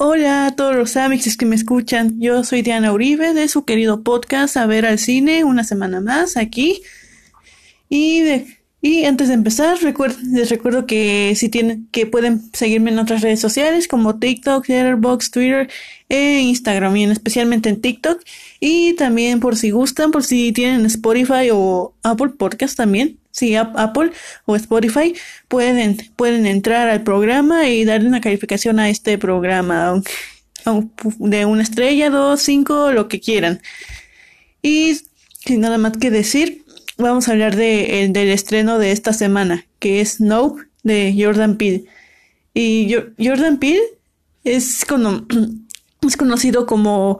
Hola 0.00 0.46
a 0.46 0.54
todos 0.54 0.76
los 0.76 0.96
amigos 0.96 1.36
que 1.36 1.44
me 1.44 1.56
escuchan. 1.56 2.20
Yo 2.20 2.44
soy 2.44 2.62
Diana 2.62 2.92
Uribe 2.92 3.34
de 3.34 3.48
su 3.48 3.64
querido 3.64 4.04
podcast 4.04 4.56
A 4.56 4.66
ver 4.66 4.86
al 4.86 5.00
cine 5.00 5.42
una 5.42 5.64
semana 5.64 6.00
más 6.00 6.36
aquí. 6.36 6.82
Y, 7.88 8.22
y 8.80 9.04
antes 9.06 9.26
de 9.26 9.34
empezar, 9.34 9.78
les 9.82 10.48
recuerdo 10.50 10.86
que 10.86 11.34
si 11.34 11.48
tienen 11.48 11.88
que 11.90 12.06
pueden 12.06 12.42
seguirme 12.52 12.92
en 12.92 13.00
otras 13.00 13.22
redes 13.22 13.40
sociales 13.40 13.88
como 13.88 14.20
TikTok, 14.20 14.68
Letterboxd, 14.68 15.32
Twitter 15.32 15.70
e 16.08 16.40
Instagram 16.42 16.96
y 16.96 17.04
especialmente 17.04 17.68
en 17.68 17.80
TikTok. 17.80 18.22
Y 18.60 18.94
también 18.94 19.40
por 19.40 19.56
si 19.56 19.70
gustan, 19.70 20.12
por 20.12 20.22
si 20.22 20.52
tienen 20.52 20.86
Spotify 20.86 21.50
o 21.52 21.94
Apple 22.04 22.30
Podcast 22.38 22.76
también, 22.76 23.18
si 23.38 23.54
Apple 23.56 24.10
o 24.46 24.56
Spotify 24.56 25.14
pueden, 25.48 25.96
pueden 26.16 26.46
entrar 26.46 26.88
al 26.88 27.02
programa 27.02 27.68
y 27.68 27.84
darle 27.84 28.08
una 28.08 28.20
calificación 28.20 28.80
a 28.80 28.90
este 28.90 29.16
programa, 29.18 30.02
de 31.18 31.44
una 31.46 31.62
estrella, 31.62 32.10
dos, 32.10 32.42
cinco, 32.42 32.92
lo 32.92 33.08
que 33.08 33.20
quieran. 33.20 33.62
Y 34.60 35.00
sin 35.44 35.60
nada 35.60 35.78
más 35.78 35.96
que 35.96 36.10
decir, 36.10 36.64
vamos 36.98 37.28
a 37.28 37.32
hablar 37.32 37.56
de, 37.56 38.08
del 38.10 38.28
estreno 38.28 38.78
de 38.78 38.92
esta 38.92 39.12
semana, 39.12 39.66
que 39.78 40.00
es 40.00 40.20
Nope 40.20 40.64
de 40.82 41.14
Jordan 41.16 41.56
Peele. 41.56 41.84
Y 42.54 42.94
Jordan 43.18 43.58
Peele 43.58 43.82
es, 44.44 44.84
es 46.06 46.16
conocido 46.16 46.66
como 46.66 47.18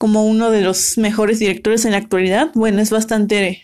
como 0.00 0.24
uno 0.24 0.50
de 0.50 0.62
los 0.62 0.96
mejores 0.96 1.40
directores 1.40 1.84
en 1.84 1.90
la 1.90 1.98
actualidad. 1.98 2.50
Bueno, 2.54 2.80
es 2.80 2.88
bastante 2.88 3.62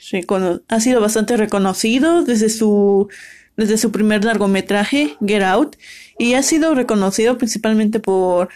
ha 0.68 0.80
sido 0.80 1.00
bastante 1.00 1.34
reconocido 1.38 2.24
desde 2.24 2.50
su 2.50 3.08
desde 3.56 3.78
su 3.78 3.90
primer 3.90 4.22
largometraje 4.22 5.16
Get 5.26 5.42
Out 5.42 5.76
y 6.18 6.34
ha 6.34 6.42
sido 6.42 6.74
reconocido 6.74 7.38
principalmente 7.38 8.00
por 8.00 8.50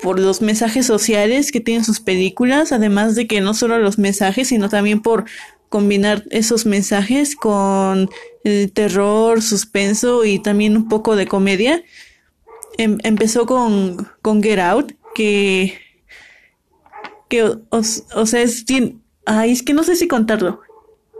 por 0.00 0.18
los 0.18 0.42
mensajes 0.42 0.84
sociales 0.84 1.52
que 1.52 1.60
tienen 1.60 1.84
sus 1.84 2.00
películas, 2.00 2.72
además 2.72 3.14
de 3.14 3.28
que 3.28 3.40
no 3.40 3.54
solo 3.54 3.78
los 3.78 3.98
mensajes, 3.98 4.48
sino 4.48 4.68
también 4.68 5.02
por 5.02 5.26
combinar 5.68 6.24
esos 6.30 6.66
mensajes 6.66 7.36
con 7.36 8.10
el 8.42 8.72
terror, 8.72 9.40
suspenso 9.40 10.24
y 10.24 10.40
también 10.40 10.76
un 10.76 10.88
poco 10.88 11.14
de 11.14 11.28
comedia. 11.28 11.84
Em, 12.76 12.98
empezó 13.04 13.46
con, 13.46 14.08
con 14.20 14.42
Get 14.42 14.58
Out, 14.58 14.94
que 15.14 15.91
que, 17.32 17.44
o, 17.70 18.26
sea, 18.26 18.42
es, 18.42 18.66
ay, 19.24 19.52
es 19.52 19.62
que 19.62 19.72
no 19.72 19.84
sé 19.84 19.96
si 19.96 20.06
contarlo. 20.06 20.60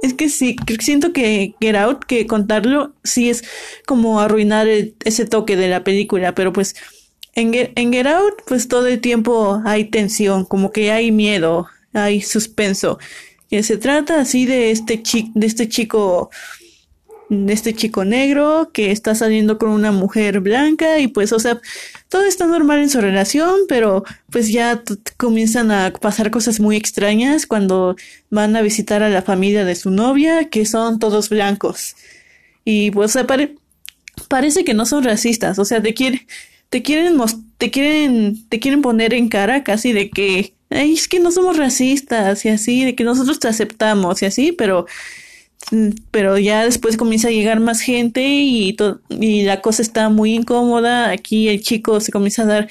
Es 0.03 0.13
que 0.13 0.29
sí, 0.29 0.57
siento 0.79 1.15
que 1.15 1.55
Get 1.59 1.75
Out, 1.75 2.05
que 2.05 2.27
contarlo, 2.27 2.93
sí 3.03 3.31
es 3.31 3.45
como 3.87 4.21
arruinar 4.21 4.69
ese 4.69 5.25
toque 5.25 5.57
de 5.57 5.69
la 5.69 5.85
película, 5.85 6.35
pero 6.35 6.53
pues 6.53 6.75
en 7.35 7.55
Get, 7.55 7.73
en 7.77 8.07
Out, 8.07 8.43
pues 8.47 8.69
todo 8.69 8.89
el 8.89 9.01
tiempo 9.01 9.63
hay 9.65 9.87
tensión, 9.87 10.45
como 10.45 10.71
que 10.71 10.93
hay 10.93 11.13
miedo, 11.13 11.67
hay 11.95 12.21
suspenso. 12.21 12.99
Que 13.49 13.63
se 13.63 13.79
trata 13.79 14.21
así 14.21 14.45
de 14.45 14.71
este 14.71 15.03
chico, 15.03 15.31
de 15.35 15.47
este 15.47 15.67
chico 15.67 16.31
este 17.49 17.73
chico 17.75 18.05
negro 18.05 18.71
que 18.73 18.91
está 18.91 19.15
saliendo 19.15 19.57
con 19.57 19.71
una 19.71 19.91
mujer 19.91 20.41
blanca 20.41 20.99
y 20.99 21.09
pues, 21.09 21.33
o 21.33 21.39
sea, 21.39 21.61
todo 22.09 22.25
está 22.25 22.47
normal 22.47 22.81
en 22.81 22.91
su 22.91 23.01
relación, 23.01 23.61
pero 23.69 24.05
pues 24.31 24.53
ya 24.53 24.83
comienzan 25.17 25.71
a 25.71 25.93
pasar 25.93 26.31
cosas 26.31 26.61
muy 26.61 26.77
extrañas 26.77 27.47
cuando 27.47 27.97
van 28.31 28.55
a 28.55 28.63
visitar 28.63 29.03
a 29.03 29.09
la 29.09 29.23
familia 29.23 29.65
de 29.65 29.75
su 29.77 29.91
novia, 29.91 30.51
que 30.51 30.67
son 30.67 30.99
todos 30.99 31.31
blancos. 31.31 31.97
Y 32.65 32.91
pues, 32.91 33.17
parece 34.29 34.65
que 34.65 34.75
no 34.75 34.85
son 34.85 35.03
racistas, 35.03 35.59
o 35.59 35.65
sea, 35.65 35.83
te, 35.83 35.95
quiere, 35.95 36.27
te 36.69 36.83
quieren, 36.83 37.19
te 37.57 37.71
quieren, 37.71 38.47
te 38.49 38.61
quieren 38.61 38.83
poner 38.83 39.15
en 39.15 39.29
cara 39.29 39.65
casi 39.65 39.93
de 39.93 40.11
que, 40.11 40.55
es 40.69 41.09
que 41.09 41.19
no 41.19 41.31
somos 41.31 41.57
racistas 41.57 42.45
y 42.45 42.51
así, 42.51 42.85
de 42.85 42.95
que 42.95 43.05
nosotros 43.05 43.41
te 43.41 43.49
aceptamos 43.49 44.23
y 44.23 44.27
así, 44.27 44.53
pero 44.53 44.87
pero 46.11 46.39
ya 46.39 46.65
después 46.65 46.97
comienza 46.97 47.29
a 47.29 47.33
llegar 47.33 47.61
más 47.61 47.81
gente 47.81 48.23
y, 48.23 48.77
y 49.09 49.43
la 49.43 49.61
cosa 49.61 49.83
está 49.83 50.09
muy 50.09 50.35
incómoda. 50.35 51.11
Aquí 51.11 51.49
el 51.49 51.63
chico 51.63 52.01
se 52.01 52.13
comienza 52.13 52.43
a 52.43 52.47
dar 52.47 52.69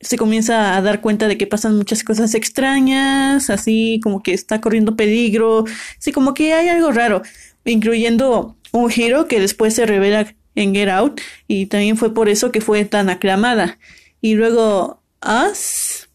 se 0.00 0.18
comienza 0.18 0.76
a 0.76 0.82
dar 0.82 1.00
cuenta 1.00 1.28
de 1.28 1.38
que 1.38 1.46
pasan 1.46 1.76
muchas 1.76 2.04
cosas 2.04 2.34
extrañas, 2.34 3.48
así 3.48 4.00
como 4.02 4.22
que 4.22 4.34
está 4.34 4.60
corriendo 4.60 4.96
peligro, 4.96 5.64
así 5.98 6.12
como 6.12 6.34
que 6.34 6.52
hay 6.52 6.68
algo 6.68 6.92
raro, 6.92 7.22
incluyendo 7.64 8.56
un 8.72 8.90
giro 8.90 9.26
que 9.28 9.40
después 9.40 9.74
se 9.74 9.86
revela 9.86 10.34
en 10.54 10.74
Get 10.74 10.90
Out 10.90 11.20
y 11.48 11.66
también 11.66 11.96
fue 11.96 12.12
por 12.12 12.28
eso 12.28 12.52
que 12.52 12.60
fue 12.60 12.84
tan 12.84 13.08
aclamada. 13.08 13.78
Y 14.20 14.34
luego 14.34 15.02
Us, 15.22 16.08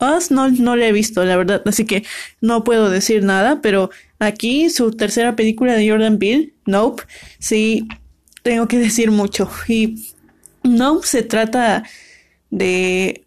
Us 0.00 0.30
no, 0.30 0.50
no 0.50 0.76
la 0.76 0.86
he 0.86 0.92
visto, 0.92 1.24
la 1.24 1.36
verdad, 1.36 1.62
así 1.66 1.84
que 1.84 2.04
no 2.40 2.64
puedo 2.64 2.90
decir 2.90 3.24
nada, 3.24 3.60
pero 3.62 3.90
Aquí, 4.18 4.70
su 4.70 4.92
tercera 4.92 5.36
película 5.36 5.74
de 5.74 5.88
Jordan 5.88 6.18
Peele, 6.18 6.54
Nope, 6.64 7.02
sí, 7.38 7.86
tengo 8.42 8.66
que 8.66 8.78
decir 8.86 9.10
mucho. 9.10 9.50
Y 9.68 10.14
Nope 10.62 11.06
se 11.06 11.22
trata 11.22 11.84
de, 12.50 13.24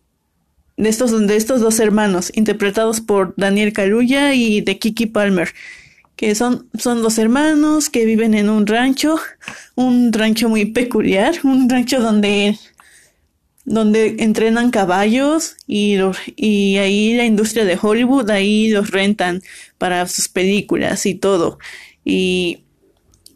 de, 0.78 0.90
estos, 0.90 1.28
de 1.28 1.36
estos 1.36 1.62
dos 1.62 1.80
hermanos, 1.80 2.32
interpretados 2.36 3.02
por 3.02 3.34
Daniel 3.38 3.74
Kaluuya 3.74 4.34
y 4.34 4.62
de 4.62 4.80
Kiki 4.80 5.06
Palmer, 5.06 5.54
que 6.16 6.34
son, 6.36 6.68
son 6.78 7.02
dos 7.02 7.18
hermanos 7.18 7.90
que 7.90 8.06
viven 8.06 8.34
en 8.34 8.50
un 8.50 8.66
rancho, 8.66 9.20
un 9.76 10.12
rancho 10.12 10.50
muy 10.50 10.66
peculiar, 10.66 11.36
un 11.44 11.70
rancho 11.70 12.02
donde 12.02 12.58
donde 13.70 14.16
entrenan 14.18 14.72
caballos 14.72 15.56
y, 15.68 15.96
y 16.36 16.78
ahí 16.78 17.14
la 17.14 17.26
industria 17.26 17.66
de 17.66 17.78
Hollywood, 17.80 18.32
ahí 18.32 18.70
los 18.72 18.90
rentan 18.90 19.44
para 19.78 20.08
sus 20.08 20.28
películas 20.28 21.06
y 21.06 21.14
todo. 21.14 21.60
Y, 22.04 22.64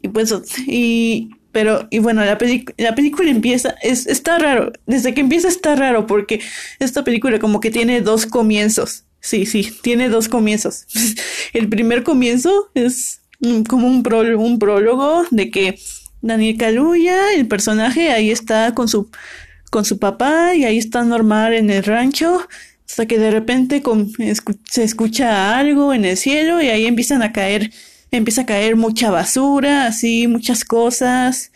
y 0.02 0.08
pues, 0.08 0.34
y, 0.66 1.30
pero, 1.52 1.86
y 1.88 2.00
bueno, 2.00 2.24
la, 2.24 2.36
la 2.78 2.94
película 2.96 3.30
empieza, 3.30 3.76
es, 3.80 4.08
está 4.08 4.38
raro, 4.40 4.72
desde 4.86 5.14
que 5.14 5.20
empieza 5.20 5.46
está 5.46 5.76
raro 5.76 6.08
porque 6.08 6.40
esta 6.80 7.04
película 7.04 7.38
como 7.38 7.60
que 7.60 7.70
tiene 7.70 8.00
dos 8.00 8.26
comienzos. 8.26 9.04
Sí, 9.20 9.46
sí, 9.46 9.72
tiene 9.82 10.08
dos 10.08 10.28
comienzos. 10.28 10.84
El 11.52 11.68
primer 11.68 12.02
comienzo 12.02 12.70
es 12.74 13.20
como 13.68 13.86
un, 13.86 14.04
un 14.36 14.58
prólogo 14.58 15.24
de 15.30 15.50
que 15.50 15.78
Daniel 16.22 16.56
Kaluuya, 16.56 17.34
el 17.34 17.46
personaje, 17.46 18.10
ahí 18.10 18.30
está 18.30 18.74
con 18.74 18.88
su 18.88 19.10
con 19.74 19.84
su 19.84 19.98
papá 19.98 20.54
y 20.54 20.62
ahí 20.64 20.78
está 20.78 21.02
normal 21.02 21.52
en 21.52 21.68
el 21.68 21.82
rancho 21.82 22.46
hasta 22.88 23.06
que 23.06 23.18
de 23.18 23.32
repente 23.32 23.82
se 24.70 24.84
escucha 24.84 25.58
algo 25.58 25.92
en 25.92 26.04
el 26.04 26.16
cielo 26.16 26.62
y 26.62 26.68
ahí 26.68 26.86
empiezan 26.86 27.22
a 27.22 27.32
caer, 27.32 27.72
empieza 28.12 28.42
a 28.42 28.46
caer 28.46 28.76
mucha 28.76 29.10
basura, 29.10 29.88
así, 29.88 30.28
muchas 30.28 30.64
cosas. 30.64 31.50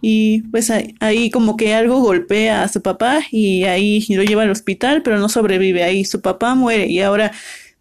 Y 0.00 0.42
pues 0.52 0.70
ahí, 1.00 1.30
como 1.32 1.56
que 1.56 1.74
algo 1.74 1.98
golpea 1.98 2.62
a 2.62 2.68
su 2.68 2.80
papá 2.80 3.22
y 3.32 3.64
ahí 3.64 4.06
lo 4.10 4.22
lleva 4.22 4.44
al 4.44 4.52
hospital, 4.52 5.02
pero 5.02 5.18
no 5.18 5.28
sobrevive. 5.28 5.82
Ahí 5.82 6.04
su 6.04 6.20
papá 6.20 6.54
muere 6.54 6.86
y 6.86 7.00
ahora 7.00 7.32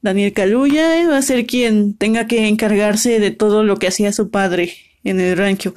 Daniel 0.02 0.34
Caluya 0.34 1.08
va 1.08 1.18
a 1.18 1.22
ser 1.22 1.46
quien 1.46 1.94
tenga 1.94 2.26
que 2.26 2.48
encargarse 2.48 3.20
de 3.20 3.30
todo 3.30 3.64
lo 3.64 3.78
que 3.78 3.90
hacía 3.90 4.12
su 4.12 4.32
padre 4.32 4.74
en 5.04 5.20
el 5.20 5.38
rancho. 5.38 5.76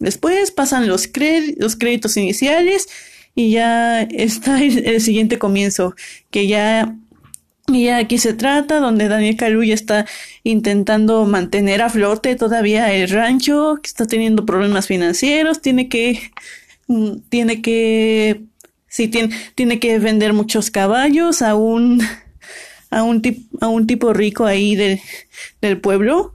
Después 0.00 0.50
pasan 0.50 0.88
los, 0.88 1.08
los 1.58 1.76
créditos 1.76 2.16
iniciales 2.16 2.88
y 3.36 3.50
ya 3.50 4.02
está 4.02 4.60
el, 4.62 5.00
siguiente 5.00 5.38
comienzo, 5.38 5.94
que 6.30 6.48
ya 6.48 6.96
y 7.68 7.88
aquí 7.88 8.18
se 8.18 8.32
trata, 8.32 8.78
donde 8.78 9.08
Daniel 9.08 9.36
Kaluuya 9.36 9.74
está 9.74 10.06
intentando 10.44 11.24
mantener 11.26 11.82
a 11.82 11.90
flote 11.90 12.36
todavía 12.36 12.92
el 12.94 13.10
rancho, 13.10 13.78
que 13.82 13.88
está 13.88 14.06
teniendo 14.06 14.46
problemas 14.46 14.86
financieros, 14.86 15.60
tiene 15.60 15.88
que, 15.88 16.30
mm, 16.86 17.18
tiene 17.28 17.62
que, 17.62 18.42
sí, 18.88 19.08
tiene, 19.08 19.36
tiene 19.54 19.80
que 19.80 19.98
vender 19.98 20.32
muchos 20.32 20.70
caballos 20.70 21.42
a 21.42 21.56
un, 21.56 22.00
a 22.90 23.02
un, 23.02 23.20
a 23.60 23.68
un 23.68 23.86
tipo 23.86 24.12
rico 24.12 24.46
ahí 24.46 24.76
del, 24.76 25.00
del 25.60 25.80
pueblo, 25.80 26.34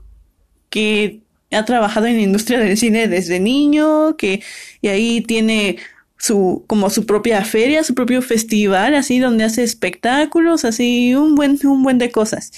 que 0.68 1.22
ha 1.50 1.64
trabajado 1.64 2.06
en 2.06 2.16
la 2.16 2.22
industria 2.22 2.58
del 2.60 2.76
cine 2.76 3.08
desde 3.08 3.40
niño, 3.40 4.16
que, 4.16 4.42
y 4.82 4.88
ahí 4.88 5.22
tiene 5.22 5.78
su, 6.22 6.64
como 6.68 6.88
su 6.88 7.04
propia 7.04 7.44
feria, 7.44 7.82
su 7.82 7.96
propio 7.96 8.22
festival, 8.22 8.94
así, 8.94 9.18
donde 9.18 9.42
hace 9.42 9.64
espectáculos, 9.64 10.64
así, 10.64 11.16
un 11.16 11.34
buen, 11.34 11.58
un 11.64 11.82
buen 11.82 11.98
de 11.98 12.12
cosas. 12.12 12.52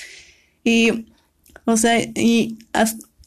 Y, 0.64 1.06
o 1.64 1.78
sea, 1.78 1.98
y, 1.98 2.58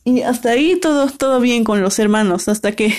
y 0.03 0.21
hasta 0.21 0.51
ahí 0.51 0.79
todo, 0.79 1.09
todo 1.09 1.39
bien 1.39 1.63
con 1.63 1.81
los 1.81 1.97
hermanos, 1.97 2.47
hasta 2.49 2.73
que, 2.73 2.93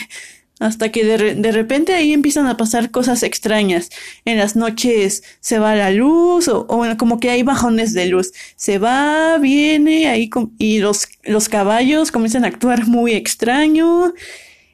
hasta 0.59 0.91
que 0.91 1.05
de, 1.05 1.37
de, 1.37 1.53
repente 1.53 1.95
ahí 1.95 2.13
empiezan 2.13 2.49
a 2.49 2.57
pasar 2.57 2.91
cosas 2.91 3.23
extrañas. 3.23 3.91
En 4.25 4.37
las 4.39 4.57
noches 4.57 5.23
se 5.39 5.61
va 5.61 5.77
la 5.77 5.93
luz, 5.93 6.49
o, 6.49 6.67
o 6.69 6.97
como 6.97 7.21
que 7.21 7.31
hay 7.31 7.45
bajones 7.45 7.95
de 7.95 8.07
luz. 8.07 8.33
Se 8.57 8.79
va, 8.79 9.39
viene, 9.39 10.09
ahí, 10.09 10.29
y 10.59 10.81
los, 10.81 11.07
los 11.23 11.49
caballos 11.49 12.11
comienzan 12.11 12.45
a 12.45 12.49
actuar 12.49 12.89
muy 12.89 13.13
extraño 13.13 14.13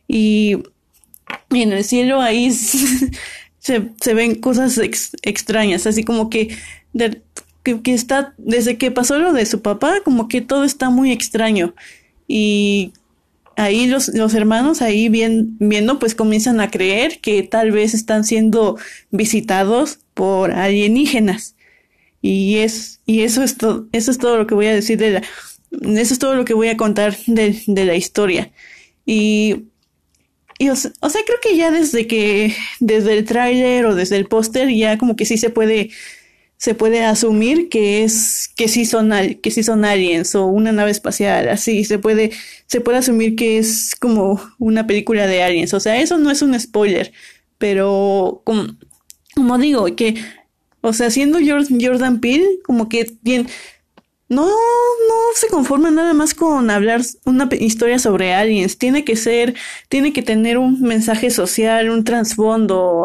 y, 0.09 0.57
en 1.51 1.73
el 1.73 1.85
cielo 1.85 2.21
ahí 2.21 2.51
se, 3.59 3.91
se 4.01 4.15
ven 4.15 4.35
cosas 4.37 4.79
extrañas, 5.23 5.87
así 5.87 6.05
como 6.05 6.31
que, 6.31 6.57
que, 7.63 7.81
que 7.83 7.95
está, 7.95 8.35
desde 8.39 8.77
que 8.77 8.91
pasó 8.91 9.19
lo 9.19 9.33
de 9.33 9.47
su 9.47 9.63
papá, 9.63 10.01
como 10.05 10.29
que 10.29 10.41
todo 10.41 10.65
está 10.65 10.91
muy 10.91 11.13
extraño. 11.13 11.75
Y 12.29 12.93
ahí 13.57 13.87
los, 13.87 14.09
los 14.09 14.35
hermanos 14.35 14.83
ahí 14.83 15.09
bien, 15.09 15.57
viendo 15.59 15.99
pues 15.99 16.15
comienzan 16.15 16.61
a 16.61 16.71
creer 16.71 17.21
que 17.21 17.43
tal 17.43 17.71
vez 17.71 17.95
están 17.95 18.25
siendo 18.25 18.79
visitados 19.11 20.01
por 20.15 20.53
alienígenas. 20.53 21.57
Y 22.21 22.59
es 22.59 23.01
y 23.07 23.21
eso 23.21 23.43
es 23.43 23.59
todo 23.59 23.87
eso 23.93 24.11
es 24.11 24.19
todo 24.19 24.39
lo 24.39 24.47
que 24.47 24.55
voy 24.55 24.67
a 24.67 24.75
decir 24.75 24.97
de 24.99 25.11
la 25.11 25.23
eso 26.01 26.15
es 26.15 26.19
todo 26.19 26.35
lo 26.35 26.47
que 26.47 26.55
voy 26.55 26.69
a 26.69 26.77
contar 26.77 27.17
de, 27.27 27.63
de 27.67 27.85
la 27.85 27.97
historia. 27.97 28.51
Y 29.05 29.65
y 30.59 30.69
o, 30.69 30.77
sea, 30.77 30.93
creo 31.01 31.39
que 31.43 31.57
ya 31.57 31.71
desde 31.71 32.07
que 32.07 32.55
desde 32.81 33.19
el 33.19 33.25
tráiler 33.25 33.87
o 33.87 33.95
desde 33.95 34.17
el 34.17 34.27
póster 34.27 34.69
ya 34.71 34.99
como 34.99 35.17
que 35.17 35.27
sí 35.27 35.37
se 35.37 35.51
puede 35.51 35.91
se 36.57 36.75
puede 36.75 37.05
asumir 37.05 37.69
que 37.69 38.05
es 38.05 38.49
que 38.57 38.69
sí 38.69 38.87
son 38.87 39.11
que 39.43 39.51
sí 39.51 39.63
son 39.63 39.85
aliens 39.85 40.35
o 40.35 40.47
una 40.47 40.73
nave 40.73 40.93
espacial 40.93 41.49
así 41.49 41.85
se 41.85 41.99
puede 41.99 42.31
se 42.67 42.81
puede 42.81 42.99
asumir 42.99 43.37
que 43.37 43.59
es 43.59 43.95
como 43.97 44.41
una 44.59 44.87
película 44.87 45.27
de 45.27 45.43
aliens. 45.43 45.75
O 45.75 45.81
sea 45.81 46.01
eso 46.01 46.19
no 46.19 46.31
es 46.31 46.43
un 46.43 46.59
spoiler 46.59 47.13
pero 47.59 48.43
como, 48.45 48.67
como 49.35 49.59
digo 49.59 49.85
que 49.97 50.15
o 50.81 50.93
sea 50.93 51.11
siendo 51.11 51.39
Jordan 51.41 52.21
Peele 52.21 52.61
como 52.65 52.89
que 52.89 53.11
bien 53.23 53.49
no 54.29 54.47
no 54.47 55.15
se 55.35 55.49
conforma 55.49 55.91
nada 55.91 56.15
más 56.15 56.35
con 56.35 56.71
hablar 56.71 57.03
una 57.25 57.49
historia 57.61 57.99
sobre 57.99 58.33
aliens 58.33 58.79
tiene 58.79 59.05
que 59.05 59.17
ser 59.17 59.55
tiene 59.89 60.13
que 60.13 60.23
tener 60.23 60.59
un 60.59 60.81
mensaje 60.81 61.31
social 61.31 61.91
un 61.91 62.05
trasfondo 62.05 63.05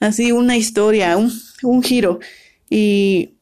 así 0.00 0.32
una 0.32 0.56
historia 0.56 1.16
un, 1.16 1.32
un 1.62 1.82
giro 1.82 2.20
y, 2.70 3.34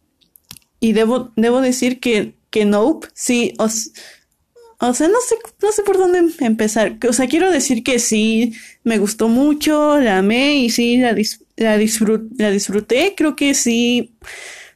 y 0.80 0.92
debo, 0.92 1.32
debo 1.36 1.60
decir 1.60 2.00
que, 2.00 2.34
que 2.50 2.64
Nope, 2.64 3.08
sí, 3.14 3.54
o, 3.58 3.68
sea, 3.68 5.08
no 5.08 5.18
sé, 5.26 5.36
no 5.62 5.72
sé 5.72 5.82
por 5.82 5.96
dónde 5.96 6.22
empezar. 6.40 6.98
O 7.08 7.12
sea, 7.12 7.26
quiero 7.26 7.50
decir 7.50 7.82
que 7.82 7.98
sí, 7.98 8.52
me 8.82 8.98
gustó 8.98 9.28
mucho, 9.28 9.98
la 9.98 10.18
amé 10.18 10.56
y 10.56 10.70
sí, 10.70 10.98
la, 10.98 11.16
la 11.56 11.78
disfruté. 11.78 13.14
Creo 13.16 13.34
que 13.34 13.54
sí 13.54 14.14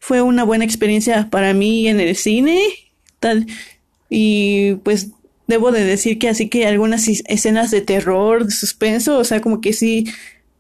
fue 0.08 0.22
una 0.22 0.43
buena 0.43 0.64
experiencia 0.64 1.28
para 1.28 1.52
mí 1.52 1.87
en 1.87 2.00
el 2.00 2.16
cine. 2.16 2.58
Y 4.08 4.76
pues 4.76 5.08
debo 5.46 5.70
de 5.70 5.84
decir 5.84 6.19
que 6.19 6.31
así 6.31 6.49
que 6.49 6.66
algunas 6.66 7.06
escenas 7.26 7.70
de 7.70 7.82
terror, 7.82 8.46
de 8.46 8.50
suspenso, 8.50 9.19
o 9.19 9.25
sea, 9.25 9.43
como 9.43 9.60
que 9.60 9.75
sí 9.75 10.06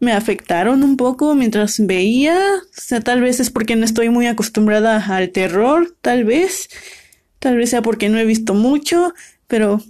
me 0.00 0.12
afectaron 0.12 0.82
un 0.82 0.98
poco 0.98 1.34
mientras 1.34 1.80
veía. 1.86 2.36
O 2.36 2.80
sea, 2.80 3.00
tal 3.00 3.22
vez 3.22 3.40
es 3.40 3.48
porque 3.48 3.74
no 3.74 3.86
estoy 3.86 4.10
muy 4.10 4.26
acostumbrada 4.26 5.02
al 5.02 5.30
terror, 5.30 5.96
tal 6.02 6.24
vez. 6.24 6.68
Tal 7.38 7.56
vez 7.56 7.70
sea 7.70 7.80
porque 7.80 8.10
no 8.10 8.18
he 8.18 8.26
visto 8.26 8.52
mucho, 8.52 9.14
pero 9.46 9.80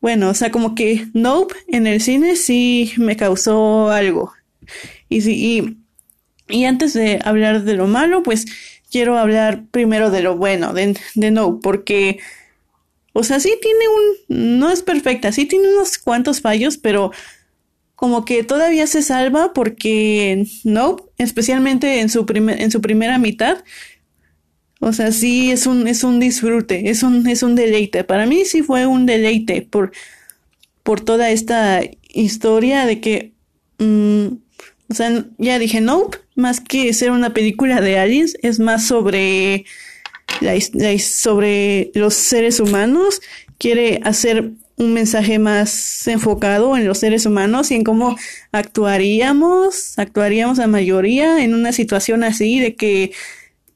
bueno, 0.00 0.28
o 0.28 0.34
sea, 0.34 0.52
como 0.52 0.76
que 0.76 1.08
Nope 1.12 1.56
en 1.66 1.88
el 1.88 2.00
cine 2.00 2.36
sí 2.36 2.92
me 2.98 3.16
causó 3.16 3.90
algo. 3.90 4.32
Y 5.08 5.22
sí, 5.22 5.34
y, 6.48 6.56
y 6.56 6.66
antes 6.66 6.92
de 6.92 7.18
hablar 7.24 7.64
de 7.64 7.74
lo 7.74 7.88
malo, 7.88 8.22
pues 8.22 8.46
quiero 8.90 9.18
hablar 9.18 9.64
primero 9.70 10.10
de 10.10 10.22
lo 10.22 10.36
bueno 10.36 10.72
de, 10.72 10.96
de 11.14 11.30
Nope, 11.30 11.60
porque, 11.62 12.18
o 13.12 13.22
sea, 13.22 13.40
sí 13.40 13.54
tiene 13.60 13.84
un, 13.88 14.58
no 14.58 14.70
es 14.70 14.82
perfecta, 14.82 15.32
sí 15.32 15.46
tiene 15.46 15.68
unos 15.72 15.98
cuantos 15.98 16.40
fallos, 16.40 16.78
pero 16.78 17.10
como 17.98 18.24
que 18.24 18.44
todavía 18.44 18.86
se 18.86 19.02
salva 19.02 19.52
porque 19.52 20.46
no, 20.62 20.96
especialmente 21.18 22.00
en 22.00 22.08
su 22.08 22.24
en 22.30 22.70
su 22.70 22.80
primera 22.80 23.18
mitad. 23.18 23.64
O 24.80 24.92
sea, 24.92 25.10
sí 25.10 25.50
es 25.50 25.66
un 25.66 25.88
es 25.88 26.04
un 26.04 26.20
disfrute, 26.20 26.90
es 26.90 27.02
un 27.02 27.26
es 27.26 27.42
un 27.42 27.56
deleite. 27.56 28.04
Para 28.04 28.26
mí 28.26 28.44
sí 28.44 28.62
fue 28.62 28.86
un 28.86 29.04
deleite 29.04 29.62
por 29.62 29.90
por 30.84 31.00
toda 31.00 31.30
esta 31.30 31.80
historia 32.08 32.86
de 32.86 33.00
que 33.00 33.32
mm, 33.78 34.28
o 34.90 34.94
sea, 34.94 35.24
ya 35.38 35.58
dije 35.58 35.80
Nope, 35.80 36.18
más 36.34 36.60
que 36.60 36.92
ser 36.92 37.10
una 37.10 37.34
película 37.34 37.80
de 37.80 37.98
aliens, 37.98 38.36
es 38.42 38.58
más 38.58 38.86
sobre 38.86 39.64
la, 40.40 40.58
sobre 40.98 41.90
los 41.94 42.14
seres 42.14 42.60
humanos, 42.60 43.20
quiere 43.58 44.00
hacer 44.04 44.52
un 44.76 44.94
mensaje 44.94 45.38
más 45.38 46.06
enfocado 46.06 46.76
en 46.76 46.86
los 46.86 46.98
seres 46.98 47.26
humanos 47.26 47.70
y 47.70 47.74
en 47.74 47.84
cómo 47.84 48.16
actuaríamos, 48.52 49.98
actuaríamos 49.98 50.58
la 50.58 50.68
mayoría 50.68 51.42
en 51.42 51.54
una 51.54 51.72
situación 51.72 52.22
así 52.22 52.60
de 52.60 52.76
que 52.76 53.12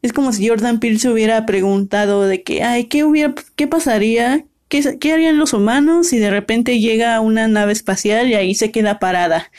es 0.00 0.12
como 0.12 0.32
si 0.32 0.48
Jordan 0.48 0.80
Peele 0.80 0.98
se 0.98 1.10
hubiera 1.10 1.44
preguntado 1.46 2.22
de 2.26 2.42
que, 2.42 2.62
ay, 2.62 2.84
¿qué 2.84 3.04
hubiera, 3.04 3.34
qué 3.56 3.66
pasaría? 3.66 4.44
¿Qué, 4.68 4.98
¿Qué 4.98 5.12
harían 5.12 5.38
los 5.38 5.52
humanos 5.52 6.08
si 6.08 6.18
de 6.18 6.30
repente 6.30 6.80
llega 6.80 7.20
una 7.20 7.46
nave 7.48 7.72
espacial 7.72 8.28
y 8.28 8.34
ahí 8.34 8.54
se 8.54 8.70
queda 8.70 8.98
parada 8.98 9.50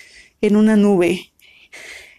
en 0.42 0.56
una 0.56 0.76
nube? 0.76 1.33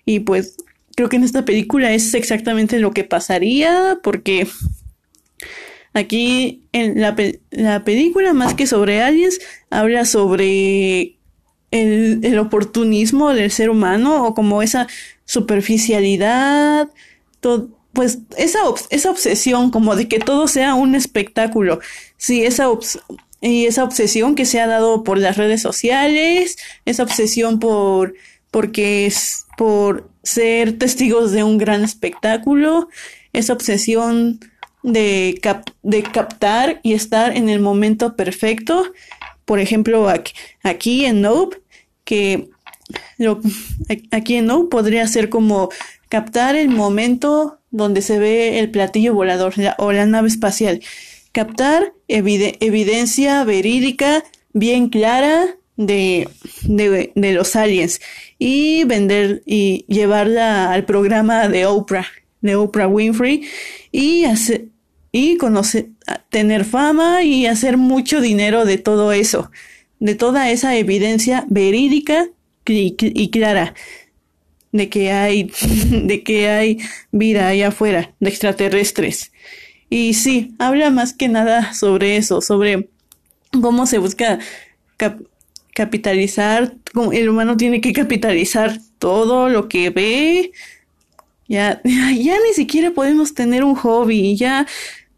Y 0.04 0.20
pues 0.20 0.56
creo 0.96 1.08
que 1.08 1.16
en 1.16 1.24
esta 1.24 1.44
película 1.44 1.92
es 1.92 2.14
exactamente 2.14 2.78
lo 2.78 2.92
que 2.92 3.04
pasaría 3.04 3.98
porque 4.02 4.46
Aquí 5.94 6.66
en 6.72 7.00
la, 7.00 7.14
la 7.52 7.84
película, 7.84 8.32
más 8.32 8.54
que 8.54 8.66
sobre 8.66 9.00
aliens, 9.00 9.38
habla 9.70 10.04
sobre 10.04 11.18
el, 11.70 12.18
el, 12.24 12.38
oportunismo 12.40 13.32
del 13.32 13.52
ser 13.52 13.70
humano 13.70 14.26
o 14.26 14.34
como 14.34 14.60
esa 14.60 14.88
superficialidad, 15.24 16.90
todo, 17.38 17.68
pues 17.92 18.18
esa, 18.36 18.58
esa 18.90 19.10
obsesión 19.10 19.70
como 19.70 19.94
de 19.94 20.08
que 20.08 20.18
todo 20.18 20.48
sea 20.48 20.74
un 20.74 20.96
espectáculo. 20.96 21.78
Sí, 22.16 22.44
esa, 22.44 22.66
y 23.40 23.66
esa 23.66 23.84
obsesión 23.84 24.34
que 24.34 24.46
se 24.46 24.60
ha 24.60 24.66
dado 24.66 25.04
por 25.04 25.18
las 25.18 25.36
redes 25.36 25.62
sociales, 25.62 26.56
esa 26.86 27.04
obsesión 27.04 27.60
por, 27.60 28.14
porque 28.54 29.04
es, 29.04 29.46
por 29.56 30.08
ser 30.22 30.78
testigos 30.78 31.32
de 31.32 31.42
un 31.42 31.58
gran 31.58 31.82
espectáculo, 31.82 32.88
esa 33.32 33.52
obsesión 33.52 34.38
de, 34.84 35.40
de 35.82 36.02
captar 36.04 36.78
y 36.84 36.92
estar 36.92 37.36
en 37.36 37.48
el 37.48 37.58
momento 37.58 38.14
perfecto. 38.14 38.92
Por 39.44 39.58
ejemplo, 39.58 40.08
aquí, 40.62 41.04
en 41.04 41.20
Nope, 41.20 41.62
que 42.04 42.48
aquí 44.12 44.36
en 44.36 44.46
Nope 44.46 44.68
podría 44.70 45.08
ser 45.08 45.30
como 45.30 45.70
captar 46.08 46.54
el 46.54 46.68
momento 46.68 47.58
donde 47.72 48.02
se 48.02 48.20
ve 48.20 48.60
el 48.60 48.70
platillo 48.70 49.14
volador 49.14 49.52
o 49.78 49.90
la 49.90 50.06
nave 50.06 50.28
espacial. 50.28 50.80
Captar 51.32 51.92
evidencia 52.06 53.42
verídica 53.42 54.22
bien 54.52 54.90
clara 54.90 55.56
de, 55.76 56.28
los 57.16 57.56
aliens 57.56 58.00
y 58.38 58.84
vender 58.84 59.42
y 59.46 59.84
llevarla 59.88 60.72
al 60.72 60.84
programa 60.84 61.48
de 61.48 61.66
Oprah, 61.66 62.06
de 62.40 62.56
Oprah 62.56 62.88
Winfrey 62.88 63.42
y 63.92 64.24
hacer, 64.24 64.66
y 65.12 65.36
conocer, 65.36 65.90
tener 66.30 66.64
fama 66.64 67.22
y 67.22 67.46
hacer 67.46 67.76
mucho 67.76 68.20
dinero 68.20 68.64
de 68.64 68.78
todo 68.78 69.12
eso, 69.12 69.50
de 70.00 70.14
toda 70.14 70.50
esa 70.50 70.76
evidencia 70.76 71.44
verídica 71.48 72.28
y, 72.66 73.30
clara 73.30 73.74
de 74.72 74.88
que 74.88 75.12
hay, 75.12 75.52
de 75.90 76.22
que 76.22 76.48
hay 76.48 76.78
vida 77.12 77.48
allá 77.48 77.68
afuera, 77.68 78.14
de 78.18 78.28
extraterrestres. 78.28 79.32
Y 79.88 80.14
sí, 80.14 80.54
habla 80.58 80.90
más 80.90 81.12
que 81.12 81.28
nada 81.28 81.74
sobre 81.74 82.16
eso, 82.16 82.40
sobre 82.40 82.88
cómo 83.62 83.86
se 83.86 83.98
busca 83.98 84.40
capitalizar, 85.74 86.74
el 87.12 87.28
humano 87.28 87.56
tiene 87.56 87.80
que 87.80 87.92
capitalizar 87.92 88.78
todo 88.98 89.48
lo 89.48 89.68
que 89.68 89.90
ve. 89.90 90.52
Ya, 91.48 91.82
ya 91.84 92.36
ni 92.40 92.54
siquiera 92.54 92.92
podemos 92.92 93.34
tener 93.34 93.64
un 93.64 93.74
hobby, 93.74 94.36
ya 94.36 94.66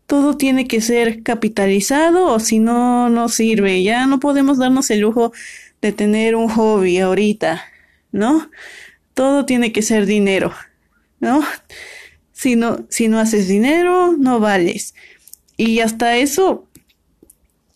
todo 0.07 0.37
tiene 0.37 0.67
que 0.67 0.81
ser 0.81 1.23
capitalizado 1.23 2.27
o 2.27 2.41
si 2.41 2.59
no, 2.59 3.09
no 3.11 3.29
sirve. 3.29 3.83
Ya 3.83 4.07
no 4.07 4.19
podemos 4.19 4.59
darnos 4.59 4.91
el 4.91 5.01
lujo 5.01 5.33
de 5.83 5.93
tener 5.93 6.35
un 6.35 6.49
hobby 6.49 6.99
ahorita, 6.99 7.63
¿no? 8.13 8.51
Todo 9.15 9.45
tiene 9.47 9.73
que 9.73 9.83
ser 9.83 10.07
dinero, 10.07 10.53
¿no? 11.21 11.43
Si 12.33 12.57
no, 12.57 12.87
si 12.89 13.09
no 13.09 13.19
haces 13.19 13.49
dinero, 13.49 14.15
no 14.19 14.41
vales. 14.41 14.95
Y 15.57 15.81
hasta 15.81 16.17
eso, 16.17 16.66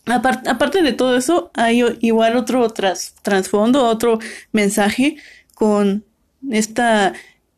aparte 0.05 0.81
de 0.81 0.93
todo 0.93 1.17
eso, 1.17 1.51
hay 1.53 1.83
igual 2.01 2.35
otro 2.35 2.67
trasfondo, 3.21 3.85
otro 3.85 4.19
mensaje 4.51 5.17
con 5.53 6.03
esta 6.49 7.13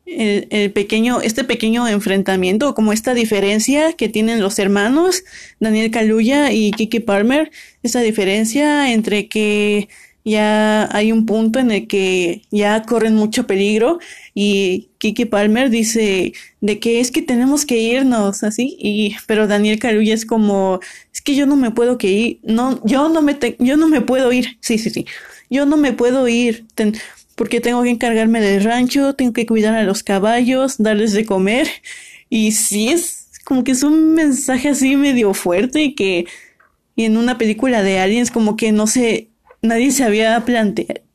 el, 0.06 0.70
pequeño, 0.72 1.20
este 1.20 1.44
pequeño 1.44 1.88
enfrentamiento, 1.88 2.74
como 2.74 2.92
esta 2.92 3.14
diferencia 3.14 3.94
que 3.94 4.08
tienen 4.08 4.40
los 4.40 4.58
hermanos, 4.58 5.24
Daniel 5.60 5.90
Kaluuya 5.90 6.52
y 6.52 6.72
Kiki 6.72 7.00
Palmer, 7.00 7.50
esta 7.82 8.00
diferencia 8.00 8.92
entre 8.92 9.28
que 9.28 9.88
ya 10.24 10.88
hay 10.96 11.12
un 11.12 11.26
punto 11.26 11.58
en 11.58 11.70
el 11.70 11.86
que 11.86 12.42
ya 12.50 12.82
corren 12.82 13.14
mucho 13.14 13.46
peligro 13.46 13.98
y 14.32 14.88
Kiki 14.98 15.26
Palmer 15.26 15.68
dice 15.68 16.32
de 16.62 16.78
que 16.80 17.00
es 17.00 17.10
que 17.10 17.20
tenemos 17.20 17.66
que 17.66 17.78
irnos 17.78 18.42
así 18.42 18.76
y 18.80 19.16
pero 19.26 19.46
Daniel 19.46 19.78
Carulla 19.78 20.14
es 20.14 20.24
como 20.24 20.80
es 21.12 21.20
que 21.20 21.34
yo 21.34 21.46
no 21.46 21.56
me 21.56 21.70
puedo 21.70 21.98
que 21.98 22.10
ir 22.10 22.40
no 22.42 22.80
yo 22.86 23.10
no 23.10 23.20
me 23.20 23.38
yo 23.58 23.76
no 23.76 23.86
me 23.88 24.00
puedo 24.00 24.32
ir 24.32 24.56
sí 24.60 24.78
sí 24.78 24.90
sí. 24.90 25.06
Yo 25.50 25.66
no 25.66 25.76
me 25.76 25.92
puedo 25.92 26.26
ir 26.26 26.66
porque 27.36 27.60
tengo 27.60 27.82
que 27.82 27.90
encargarme 27.90 28.40
del 28.40 28.64
rancho 28.64 29.14
tengo 29.14 29.34
que 29.34 29.46
cuidar 29.46 29.74
a 29.74 29.84
los 29.84 30.02
caballos 30.02 30.76
darles 30.78 31.12
de 31.12 31.26
comer 31.26 31.68
y 32.30 32.52
sí 32.52 32.88
es 32.88 33.28
como 33.44 33.62
que 33.62 33.72
es 33.72 33.82
un 33.82 34.14
mensaje 34.14 34.70
así 34.70 34.96
medio 34.96 35.34
fuerte 35.34 35.82
y 35.82 35.94
que 35.94 36.26
y 36.96 37.04
en 37.04 37.18
una 37.18 37.36
película 37.36 37.82
de 37.82 37.98
aliens 37.98 38.30
como 38.30 38.56
que 38.56 38.72
no 38.72 38.86
sé 38.86 39.28
nadie 39.64 39.90
se 39.90 40.04
había 40.04 40.44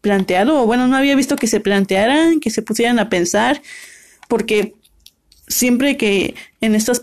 planteado, 0.01 0.61
o 0.61 0.65
bueno, 0.65 0.87
no 0.87 0.97
había 0.97 1.15
visto 1.15 1.35
que 1.35 1.47
se 1.47 1.59
plantearan, 1.59 2.39
que 2.39 2.49
se 2.49 2.61
pusieran 2.61 2.99
a 2.99 3.09
pensar, 3.09 3.61
porque 4.27 4.73
siempre 5.47 5.97
que 5.97 6.35
en 6.61 6.75
estas 6.75 7.01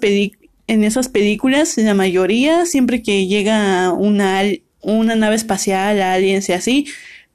en 0.68 0.84
esas 0.84 1.08
películas, 1.08 1.76
la 1.78 1.94
mayoría, 1.94 2.66
siempre 2.66 3.02
que 3.02 3.26
llega 3.26 3.92
una, 3.92 4.42
una 4.82 5.14
nave 5.14 5.36
espacial, 5.36 6.02
aliens 6.02 6.48
y 6.48 6.52
así, 6.52 6.86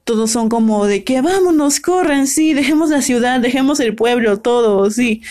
todos 0.04 0.30
son 0.30 0.48
como 0.48 0.86
de 0.86 1.04
que 1.04 1.20
vámonos, 1.22 1.80
corran, 1.80 2.26
sí, 2.26 2.52
dejemos 2.54 2.90
la 2.90 3.02
ciudad, 3.02 3.40
dejemos 3.40 3.80
el 3.80 3.94
pueblo, 3.94 4.40
todo, 4.40 4.90
sí, 4.90 5.22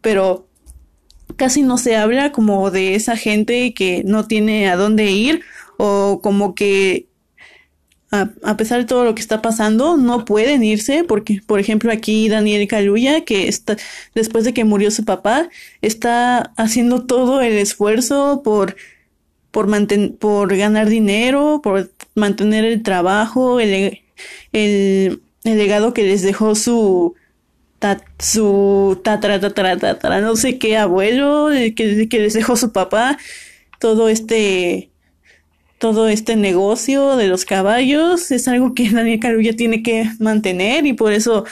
pero 0.00 0.48
casi 1.36 1.62
no 1.62 1.78
se 1.78 1.96
habla 1.96 2.32
como 2.32 2.70
de 2.70 2.94
esa 2.94 3.16
gente 3.16 3.74
que 3.74 4.02
no 4.04 4.26
tiene 4.26 4.68
a 4.68 4.76
dónde 4.76 5.10
ir 5.10 5.42
o 5.76 6.20
como 6.22 6.54
que 6.54 7.06
a, 8.10 8.56
pesar 8.56 8.78
de 8.78 8.84
todo 8.86 9.04
lo 9.04 9.14
que 9.14 9.20
está 9.20 9.42
pasando, 9.42 9.96
no 9.96 10.24
pueden 10.24 10.62
irse 10.62 11.04
porque, 11.04 11.40
por 11.46 11.58
ejemplo, 11.58 11.90
aquí 11.90 12.28
Daniel 12.28 12.68
Caluya, 12.68 13.24
que 13.24 13.48
está, 13.48 13.76
después 14.14 14.44
de 14.44 14.54
que 14.54 14.64
murió 14.64 14.90
su 14.90 15.04
papá, 15.04 15.48
está 15.82 16.52
haciendo 16.56 17.04
todo 17.04 17.40
el 17.40 17.54
esfuerzo 17.54 18.42
por, 18.44 18.76
por, 19.50 19.68
por 20.18 20.56
ganar 20.56 20.88
dinero, 20.88 21.60
por 21.62 21.90
mantener 22.14 22.64
el 22.64 22.82
trabajo, 22.82 23.60
el, 23.60 24.00
el, 24.52 25.20
legado 25.44 25.92
que 25.92 26.04
les 26.04 26.22
dejó 26.22 26.54
su, 26.54 27.14
su 28.18 29.00
tatara, 29.02 29.40
tatara, 29.40 29.76
tatara, 29.78 30.20
no 30.20 30.36
sé 30.36 30.58
qué 30.58 30.76
abuelo, 30.76 31.48
que, 31.74 32.08
que 32.08 32.20
les 32.20 32.34
dejó 32.34 32.56
su 32.56 32.72
papá, 32.72 33.18
todo 33.80 34.08
este 34.08 34.90
todo 35.78 36.08
este 36.08 36.36
negocio 36.36 37.16
de 37.16 37.28
los 37.28 37.44
caballos 37.44 38.30
es 38.30 38.48
algo 38.48 38.74
que 38.74 38.90
Daniel 38.90 39.20
Carulla 39.20 39.54
tiene 39.54 39.82
que 39.82 40.10
mantener 40.18 40.86
y 40.86 40.92
por 40.92 41.12
eso 41.12 41.44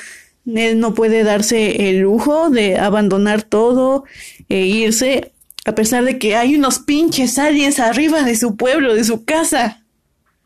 él 0.46 0.78
no 0.78 0.94
puede 0.94 1.24
darse 1.24 1.88
el 1.88 2.00
lujo 2.00 2.50
de 2.50 2.78
abandonar 2.78 3.42
todo 3.42 4.04
e 4.48 4.66
irse 4.66 5.32
a 5.66 5.74
pesar 5.74 6.04
de 6.04 6.18
que 6.18 6.36
hay 6.36 6.54
unos 6.56 6.78
pinches 6.78 7.38
aliens 7.38 7.80
arriba 7.80 8.22
de 8.22 8.36
su 8.36 8.56
pueblo, 8.56 8.94
de 8.94 9.04
su 9.04 9.24
casa. 9.24 9.82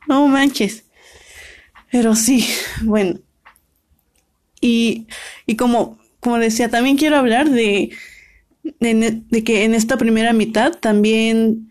No 0.06 0.28
manches. 0.28 0.84
Pero 1.90 2.14
sí, 2.14 2.46
bueno. 2.82 3.18
Y, 4.60 5.06
y 5.46 5.56
como, 5.56 5.98
como 6.20 6.38
decía, 6.38 6.68
también 6.68 6.96
quiero 6.96 7.16
hablar 7.16 7.50
de, 7.50 7.90
de, 8.62 9.22
de 9.28 9.44
que 9.44 9.64
en 9.64 9.74
esta 9.74 9.96
primera 9.96 10.32
mitad 10.32 10.72
también 10.72 11.67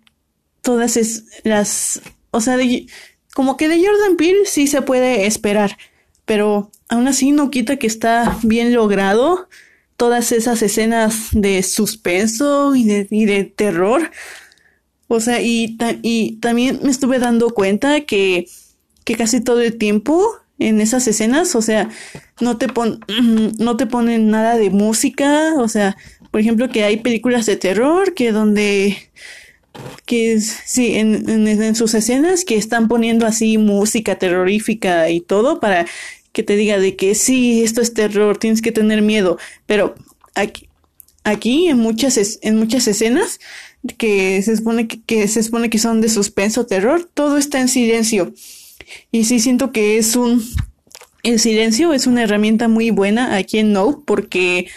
todas 0.67 0.97
es, 0.97 1.23
las, 1.45 2.01
o 2.29 2.41
sea, 2.41 2.57
como 3.33 3.55
que 3.55 3.69
de 3.69 3.77
Jordan 3.77 4.17
Peele 4.17 4.39
sí 4.43 4.67
se 4.67 4.81
puede 4.81 5.25
esperar, 5.25 5.77
pero 6.25 6.71
aún 6.89 7.07
así 7.07 7.31
no 7.31 7.49
quita 7.51 7.77
que 7.77 7.87
está 7.87 8.37
bien 8.43 8.73
logrado 8.73 9.47
todas 9.95 10.33
esas 10.33 10.61
escenas 10.61 11.29
de 11.31 11.63
suspenso 11.63 12.75
y 12.75 12.83
de, 12.83 13.07
y 13.09 13.23
de 13.23 13.45
terror. 13.45 14.11
O 15.07 15.21
sea, 15.21 15.41
y, 15.41 15.77
y 16.01 16.33
también 16.41 16.81
me 16.83 16.91
estuve 16.91 17.17
dando 17.17 17.51
cuenta 17.51 18.01
que, 18.01 18.49
que 19.05 19.15
casi 19.15 19.39
todo 19.39 19.61
el 19.61 19.77
tiempo 19.77 20.35
en 20.59 20.81
esas 20.81 21.07
escenas, 21.07 21.55
o 21.55 21.61
sea, 21.61 21.87
no 22.41 22.57
te 22.57 22.67
pon, 22.67 22.99
no 23.57 23.77
te 23.77 23.85
ponen 23.85 24.29
nada 24.31 24.57
de 24.57 24.69
música, 24.69 25.53
o 25.59 25.69
sea, 25.69 25.95
por 26.29 26.41
ejemplo 26.41 26.67
que 26.67 26.83
hay 26.83 26.97
películas 26.97 27.45
de 27.45 27.55
terror 27.55 28.13
que 28.15 28.33
donde 28.33 28.97
que 30.05 30.39
sí, 30.39 30.95
en, 30.95 31.47
en, 31.47 31.75
sus 31.75 31.93
escenas 31.93 32.45
que 32.45 32.55
están 32.55 32.87
poniendo 32.87 33.25
así 33.25 33.57
música 33.57 34.17
terrorífica 34.17 35.09
y 35.09 35.21
todo 35.21 35.59
para 35.59 35.85
que 36.31 36.43
te 36.43 36.55
diga 36.55 36.79
de 36.79 36.95
que 36.95 37.15
sí, 37.15 37.63
esto 37.63 37.81
es 37.81 37.93
terror, 37.93 38.37
tienes 38.37 38.61
que 38.61 38.71
tener 38.71 39.01
miedo, 39.01 39.37
pero 39.65 39.95
aquí, 40.35 40.69
aquí 41.23 41.67
en 41.67 41.79
muchas, 41.79 42.39
en 42.41 42.57
muchas 42.57 42.87
escenas 42.87 43.39
que 43.97 44.41
se 44.43 44.57
supone 44.57 44.87
que, 44.87 45.01
que 45.01 45.27
se 45.27 45.43
supone 45.43 45.69
que 45.69 45.79
son 45.79 46.01
de 46.01 46.09
suspenso, 46.09 46.65
terror, 46.65 47.09
todo 47.13 47.37
está 47.37 47.59
en 47.59 47.67
silencio. 47.67 48.33
Y 49.11 49.25
sí 49.25 49.39
siento 49.39 49.71
que 49.71 49.97
es 49.97 50.15
un, 50.15 50.43
el 51.23 51.39
silencio 51.39 51.93
es 51.93 52.07
una 52.07 52.23
herramienta 52.23 52.67
muy 52.67 52.89
buena 52.91 53.35
aquí 53.35 53.59
en 53.59 53.73
No, 53.73 54.03
porque, 54.05 54.67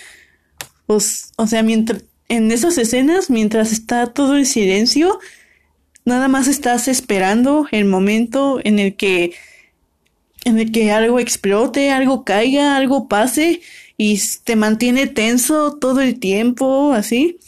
pues, 0.86 1.32
o 1.36 1.46
sea, 1.46 1.62
mientras, 1.62 2.02
en 2.30 2.50
esas 2.52 2.78
escenas, 2.78 3.28
mientras 3.28 3.72
está 3.72 4.06
todo 4.06 4.36
el 4.36 4.46
silencio, 4.46 5.18
nada 6.04 6.28
más 6.28 6.46
estás 6.46 6.86
esperando 6.86 7.66
el 7.72 7.84
momento 7.84 8.60
en 8.64 8.78
el 8.78 8.94
que 8.94 9.32
en 10.44 10.58
el 10.58 10.72
que 10.72 10.90
algo 10.90 11.18
explote, 11.18 11.90
algo 11.90 12.24
caiga, 12.24 12.76
algo 12.76 13.08
pase 13.08 13.60
y 13.98 14.18
te 14.44 14.56
mantiene 14.56 15.06
tenso 15.06 15.76
todo 15.76 16.00
el 16.00 16.18
tiempo, 16.18 16.92
así. 16.94 17.38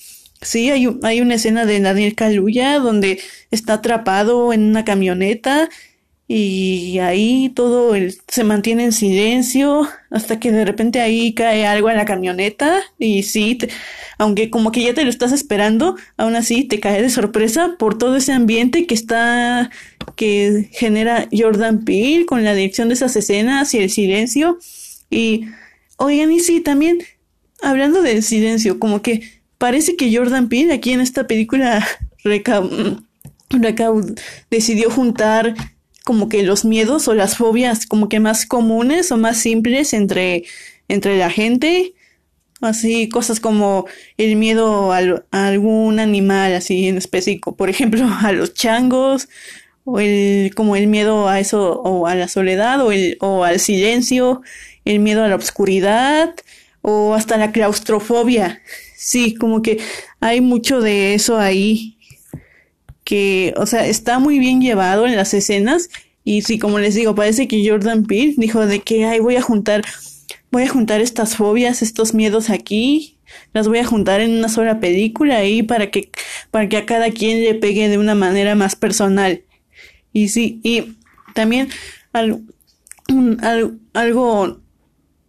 Sí, 0.43 0.71
hay, 0.71 0.89
hay 1.03 1.21
una 1.21 1.37
escena 1.37 1.65
de 1.65 1.81
Daniel 1.81 2.15
Kaluuya 2.15 2.79
donde 2.81 3.21
está 3.51 3.75
atrapado 3.75 4.53
en 4.53 4.65
una 4.65 4.85
camioneta 4.85 5.71
y 6.29 6.99
ahí 7.01 7.51
todo 7.55 7.95
se 8.29 8.45
mantiene 8.45 8.85
en 8.85 8.93
silencio 8.93 9.87
hasta 10.11 10.41
que 10.41 10.51
de 10.51 10.65
repente 10.65 11.01
ahí 11.01 11.35
cae 11.35 11.67
algo 11.67 11.91
en 11.91 11.97
la 11.97 12.05
camioneta 12.05 12.81
y 12.99 13.25
sí, 13.25 13.59
aunque 14.19 14.49
como 14.49 14.73
que 14.73 14.83
ya 14.83 14.95
te 14.95 15.05
lo 15.05 15.11
estás 15.11 15.33
esperando, 15.33 15.97
aún 16.17 16.37
así 16.37 16.65
te 16.65 16.81
cae 16.81 17.03
de 17.03 17.11
sorpresa 17.11 17.77
por 17.79 17.99
todo 17.99 18.17
ese 18.17 18.33
ambiente 18.33 18.87
que 18.87 18.95
está, 18.95 19.71
que 20.17 20.71
genera 20.73 21.29
Jordan 21.33 21.85
Peele 21.85 22.25
con 22.25 22.45
la 22.45 22.55
dirección 22.55 22.89
de 22.89 22.95
esas 22.95 23.15
escenas 23.17 23.75
y 23.75 23.79
el 23.79 23.91
silencio. 23.91 24.59
Y, 25.11 25.47
oigan, 25.99 26.33
y 26.33 26.41
sí, 26.41 26.61
también, 26.61 26.99
hablando 27.61 28.01
del 28.01 28.23
silencio, 28.23 28.79
como 28.79 29.03
que 29.03 29.43
parece 29.59 29.97
que 29.97 30.17
Jordan 30.17 30.49
Peele 30.49 30.73
aquí 30.73 30.93
en 30.93 31.01
esta 31.01 31.27
película 31.27 31.87
decidió 34.51 34.91
juntar 34.91 35.55
como 36.05 36.29
que 36.29 36.43
los 36.43 36.65
miedos 36.65 37.09
o 37.09 37.15
las 37.15 37.37
fobias 37.37 37.87
como 37.87 38.09
que 38.09 38.21
más 38.21 38.47
comunes 38.47 39.13
o 39.13 39.17
más 39.17 39.39
simples 39.39 39.93
entre, 39.93 40.45
entre 40.89 41.17
la 41.17 41.31
gente. 41.31 41.95
Así, 42.61 43.09
cosas 43.09 43.41
como 43.41 43.87
el 44.19 44.37
miedo 44.37 44.93
a, 44.93 45.01
algún 45.33 45.99
animal 45.99 46.55
así 46.55 46.87
en 46.87 46.97
específico, 46.97 47.57
por 47.57 47.69
ejemplo, 47.69 48.07
a 48.23 48.33
los 48.33 48.55
changos, 48.55 49.29
o 49.85 49.99
el, 49.99 50.53
como 50.55 50.77
el 50.77 50.87
miedo 50.87 51.29
a 51.29 51.41
eso, 51.41 51.81
o 51.83 52.07
a 52.07 52.15
la 52.15 52.29
soledad, 52.29 52.81
o 52.81 52.93
el, 52.93 53.17
o 53.21 53.45
al 53.45 53.59
silencio, 53.59 54.43
el 54.85 55.01
miedo 55.01 55.25
a 55.25 55.29
la 55.29 55.37
oscuridad, 55.37 56.35
o 56.83 57.15
hasta 57.15 57.37
la 57.37 57.51
claustrofobia. 57.53 58.63
Sí, 58.97 59.35
como 59.35 59.63
que 59.63 59.79
hay 60.21 60.41
mucho 60.41 60.81
de 60.81 61.15
eso 61.15 61.39
ahí 61.39 61.99
que, 63.05 63.55
o 63.57 63.67
sea, 63.67 63.87
está 63.87 64.19
muy 64.19 64.39
bien 64.39 64.61
llevado 64.61 65.07
en 65.07 65.17
las 65.17 65.35
escenas 65.35 65.89
y 66.25 66.43
sí, 66.43 66.59
como 66.59 66.79
les 66.79 66.95
digo, 66.95 67.15
parece 67.15 67.49
que 67.49 67.69
Jordan 67.69 68.05
Peele 68.05 68.35
dijo 68.37 68.67
de 68.67 68.81
que, 68.81 69.05
ay, 69.05 69.21
voy 69.21 69.37
a 69.37 69.43
juntar, 69.43 69.83
voy 70.51 70.63
a 70.65 70.69
juntar 70.69 71.01
estas 71.01 71.37
fobias, 71.37 71.83
estos 71.83 72.15
miedos 72.15 72.49
aquí, 72.51 73.19
las 73.53 73.67
voy 73.67 73.79
a 73.79 73.85
juntar 73.85 74.21
en 74.21 74.33
una 74.39 74.49
sola 74.49 74.79
película 74.79 75.39
ahí 75.39 75.63
para 75.63 75.91
que, 75.91 76.11
para 76.51 76.69
que 76.69 76.77
a 76.77 76.87
cada 76.87 77.11
quien 77.11 77.43
le 77.43 77.55
pegue 77.55 77.89
de 77.89 77.99
una 77.99 78.15
manera 78.15 78.55
más 78.55 78.77
personal. 78.77 79.43
Y 80.13 80.29
sí, 80.29 80.61
y 80.63 80.97
también 81.35 81.69
algo, 82.13 82.41
algo, 83.93 84.61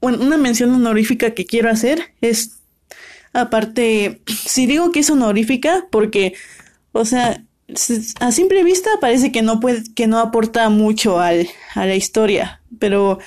bueno, 0.01 0.24
una 0.24 0.38
mención 0.38 0.72
honorífica 0.72 1.32
que 1.32 1.46
quiero 1.46 1.70
hacer 1.70 2.13
es, 2.22 2.60
aparte, 3.32 4.22
si 4.27 4.68
digo 4.68 4.92
que 4.92 5.00
es 5.00 5.10
honorífica, 5.10 5.88
porque, 5.89 6.34
o 6.92 7.06
sea, 7.06 7.44
a 8.20 8.32
simple 8.32 8.63
vista 8.63 8.89
parece 9.01 9.32
que 9.32 9.42
no 9.42 9.60
puede, 9.60 9.84
que 9.94 10.08
no 10.08 10.20
aporta 10.20 10.70
mucho 10.70 11.20
al, 11.20 11.48
a 11.75 11.86
la 11.86 11.96
historia, 11.96 12.62
pero 12.80 13.20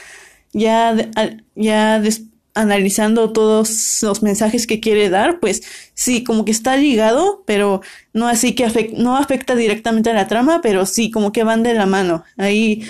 ya, 0.52 0.96
ya 1.54 2.02
analizando 2.54 3.32
todos 3.32 4.02
los 4.02 4.22
mensajes 4.22 4.66
que 4.66 4.80
quiere 4.80 5.10
dar, 5.10 5.40
pues 5.40 5.62
sí, 5.94 6.24
como 6.24 6.44
que 6.44 6.50
está 6.50 6.76
ligado, 6.76 7.44
pero 7.46 7.82
no 8.14 8.28
así 8.28 8.54
que 8.54 8.94
no 8.96 9.16
afecta 9.16 9.54
directamente 9.54 10.10
a 10.10 10.14
la 10.14 10.26
trama, 10.26 10.60
pero 10.62 10.86
sí, 10.86 11.10
como 11.10 11.32
que 11.32 11.44
van 11.44 11.62
de 11.62 11.74
la 11.74 11.86
mano. 11.86 12.24
Ahí 12.38 12.82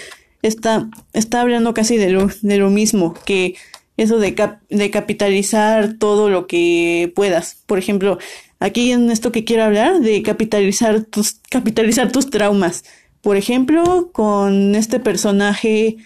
está, 0.42 0.88
está 1.12 1.40
hablando 1.40 1.74
casi 1.74 1.96
de 1.96 2.10
lo, 2.10 2.30
de 2.42 2.58
lo 2.58 2.70
mismo, 2.70 3.14
que 3.24 3.56
eso 3.96 4.18
de, 4.18 4.36
de 4.70 4.90
capitalizar 4.90 5.94
todo 5.94 6.30
lo 6.30 6.46
que 6.46 7.12
puedas. 7.16 7.62
Por 7.66 7.78
ejemplo, 7.78 8.18
aquí 8.58 8.92
en 8.92 9.10
esto 9.10 9.32
que 9.32 9.44
quiero 9.44 9.64
hablar, 9.64 10.00
de 10.00 10.22
capitalizar 10.22 11.04
tus, 11.04 11.40
capitalizar 11.50 12.12
tus 12.12 12.30
traumas. 12.30 12.84
Por 13.20 13.36
ejemplo, 13.36 14.10
con 14.12 14.74
este 14.74 15.00
personaje 15.00 15.96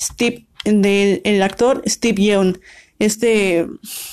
Steve, 0.00 0.46
del 0.64 1.20
el 1.24 1.42
actor 1.42 1.82
Steve 1.86 2.22
Yeun, 2.22 2.58
este, 2.98 3.66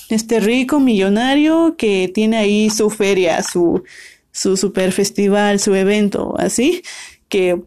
este 0.09 0.39
rico 0.39 0.79
millonario 0.79 1.75
que 1.77 2.09
tiene 2.13 2.37
ahí 2.37 2.69
su 2.69 2.89
feria, 2.89 3.43
su, 3.43 3.83
su 4.31 4.57
super 4.57 4.91
festival, 4.91 5.59
su 5.59 5.75
evento, 5.75 6.35
así, 6.37 6.81
que 7.27 7.61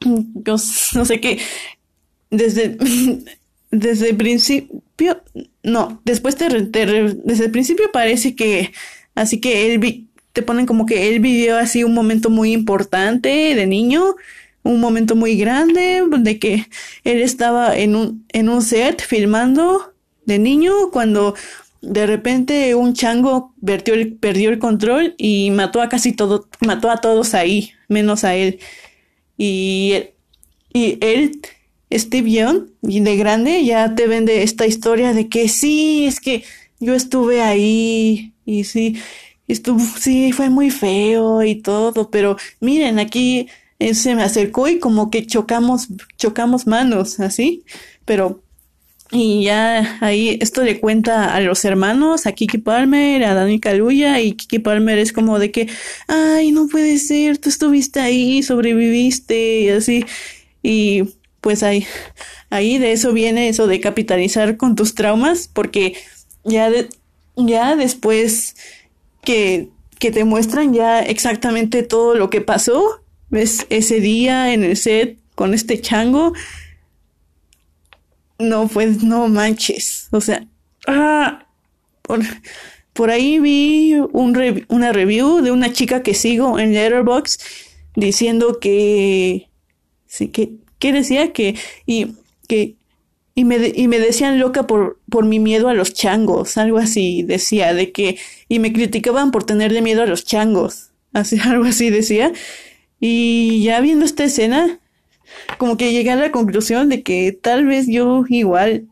yo 0.00 0.56
no 0.94 1.04
sé 1.04 1.20
qué, 1.20 1.38
desde, 2.30 2.76
desde 3.70 4.10
el 4.10 4.16
principio, 4.16 5.22
no, 5.62 6.00
después 6.04 6.36
te, 6.36 6.48
desde 6.48 7.44
el 7.44 7.50
principio 7.50 7.90
parece 7.92 8.34
que, 8.34 8.72
así 9.14 9.40
que 9.40 9.74
él 9.74 10.08
te 10.32 10.42
ponen 10.42 10.66
como 10.66 10.86
que 10.86 11.08
él 11.08 11.20
vivió 11.20 11.58
así 11.58 11.84
un 11.84 11.94
momento 11.94 12.30
muy 12.30 12.52
importante 12.52 13.54
de 13.54 13.66
niño, 13.66 14.14
un 14.62 14.80
momento 14.80 15.16
muy 15.16 15.36
grande, 15.36 16.02
de 16.18 16.38
que 16.38 16.66
él 17.04 17.22
estaba 17.22 17.76
en 17.76 17.96
un, 17.96 18.26
en 18.32 18.48
un 18.48 18.62
set 18.62 19.02
filmando 19.02 19.92
de 20.26 20.38
niño 20.38 20.90
cuando 20.92 21.34
de 21.80 22.06
repente 22.06 22.74
un 22.74 22.92
chango 22.92 23.54
perdió 23.64 23.94
el, 23.94 24.14
perdió 24.14 24.50
el 24.50 24.58
control 24.58 25.14
y 25.16 25.50
mató 25.50 25.80
a 25.80 25.88
casi 25.88 26.12
todo, 26.12 26.48
mató 26.60 26.90
a 26.90 26.98
todos 26.98 27.34
ahí, 27.34 27.72
menos 27.88 28.24
a 28.24 28.34
él. 28.34 28.58
Y, 29.38 29.94
y 30.72 30.98
él, 31.00 31.40
Steve 31.92 32.30
Young, 32.30 32.66
de 32.82 33.16
grande, 33.16 33.64
ya 33.64 33.94
te 33.94 34.06
vende 34.06 34.42
esta 34.42 34.66
historia 34.66 35.14
de 35.14 35.28
que 35.28 35.48
sí, 35.48 36.04
es 36.06 36.20
que 36.20 36.44
yo 36.80 36.94
estuve 36.94 37.42
ahí 37.42 38.34
y 38.44 38.64
sí, 38.64 38.96
estuvo, 39.48 39.80
sí, 39.98 40.32
fue 40.32 40.50
muy 40.50 40.70
feo 40.70 41.42
y 41.42 41.56
todo, 41.56 42.10
pero 42.10 42.36
miren, 42.60 42.98
aquí 42.98 43.48
él 43.78 43.94
se 43.94 44.14
me 44.14 44.22
acercó 44.22 44.68
y 44.68 44.78
como 44.78 45.10
que 45.10 45.26
chocamos, 45.26 45.88
chocamos 46.18 46.66
manos, 46.66 47.20
así, 47.20 47.64
pero 48.04 48.42
y 49.12 49.44
ya 49.44 49.98
ahí 50.00 50.38
esto 50.40 50.62
le 50.62 50.78
cuenta 50.78 51.34
a 51.34 51.40
los 51.40 51.64
hermanos, 51.64 52.26
a 52.26 52.32
Kiki 52.32 52.58
Palmer, 52.58 53.24
a 53.24 53.34
Dani 53.34 53.58
Kaluuya, 53.58 54.20
y 54.20 54.34
Kiki 54.34 54.60
Palmer 54.60 54.98
es 54.98 55.12
como 55.12 55.38
de 55.40 55.50
que, 55.50 55.68
ay, 56.06 56.52
no 56.52 56.68
puede 56.68 56.98
ser, 56.98 57.38
tú 57.38 57.48
estuviste 57.48 57.98
ahí, 58.00 58.42
sobreviviste, 58.42 59.62
y 59.62 59.68
así. 59.70 60.04
Y 60.62 61.04
pues 61.40 61.62
ahí, 61.64 61.86
ahí 62.50 62.78
de 62.78 62.92
eso 62.92 63.12
viene 63.12 63.48
eso 63.48 63.66
de 63.66 63.80
capitalizar 63.80 64.56
con 64.56 64.76
tus 64.76 64.94
traumas, 64.94 65.48
porque 65.52 65.96
ya, 66.44 66.70
ya 67.36 67.76
después 67.76 68.56
que, 69.22 69.68
que 69.98 70.10
te 70.10 70.24
muestran 70.24 70.72
ya 70.72 71.00
exactamente 71.00 71.82
todo 71.82 72.14
lo 72.14 72.30
que 72.30 72.40
pasó, 72.40 73.02
ves 73.28 73.66
ese 73.70 74.00
día 74.00 74.52
en 74.52 74.64
el 74.64 74.76
set 74.76 75.18
con 75.34 75.54
este 75.54 75.80
chango, 75.80 76.32
no, 78.38 78.68
pues 78.68 79.02
no 79.02 79.28
manches. 79.28 80.08
O 80.10 80.20
sea, 80.20 80.46
ah, 80.86 81.46
por, 82.02 82.20
por 82.92 83.10
ahí 83.10 83.38
vi 83.38 83.94
un 84.12 84.64
una 84.68 84.92
review 84.92 85.40
de 85.42 85.52
una 85.52 85.72
chica 85.72 86.02
que 86.02 86.14
sigo 86.14 86.58
en 86.58 86.72
Letterboxd 86.72 87.40
diciendo 87.94 88.58
que, 88.60 89.48
sí, 90.06 90.28
que, 90.28 90.52
que 90.78 90.92
decía 90.92 91.32
que, 91.32 91.56
y, 91.86 92.14
que, 92.48 92.76
y 93.40 93.44
me, 93.46 93.72
y 93.74 93.88
me 93.88 93.98
decían 93.98 94.38
loca 94.38 94.66
por, 94.66 95.00
por 95.08 95.24
mi 95.24 95.38
miedo 95.38 95.70
a 95.70 95.74
los 95.74 95.94
changos, 95.94 96.58
algo 96.58 96.76
así 96.76 97.22
decía, 97.22 97.72
de 97.72 97.90
que, 97.90 98.18
y 98.48 98.58
me 98.58 98.70
criticaban 98.70 99.30
por 99.30 99.44
tenerle 99.44 99.80
miedo 99.80 100.02
a 100.02 100.06
los 100.06 100.26
changos, 100.26 100.90
así, 101.14 101.38
algo 101.42 101.64
así 101.64 101.88
decía. 101.88 102.34
Y 103.00 103.62
ya 103.62 103.80
viendo 103.80 104.04
esta 104.04 104.24
escena, 104.24 104.78
como 105.56 105.78
que 105.78 105.94
llegué 105.94 106.10
a 106.10 106.16
la 106.16 106.32
conclusión 106.32 106.90
de 106.90 107.02
que 107.02 107.32
tal 107.32 107.64
vez 107.64 107.86
yo 107.88 108.24
igual 108.28 108.88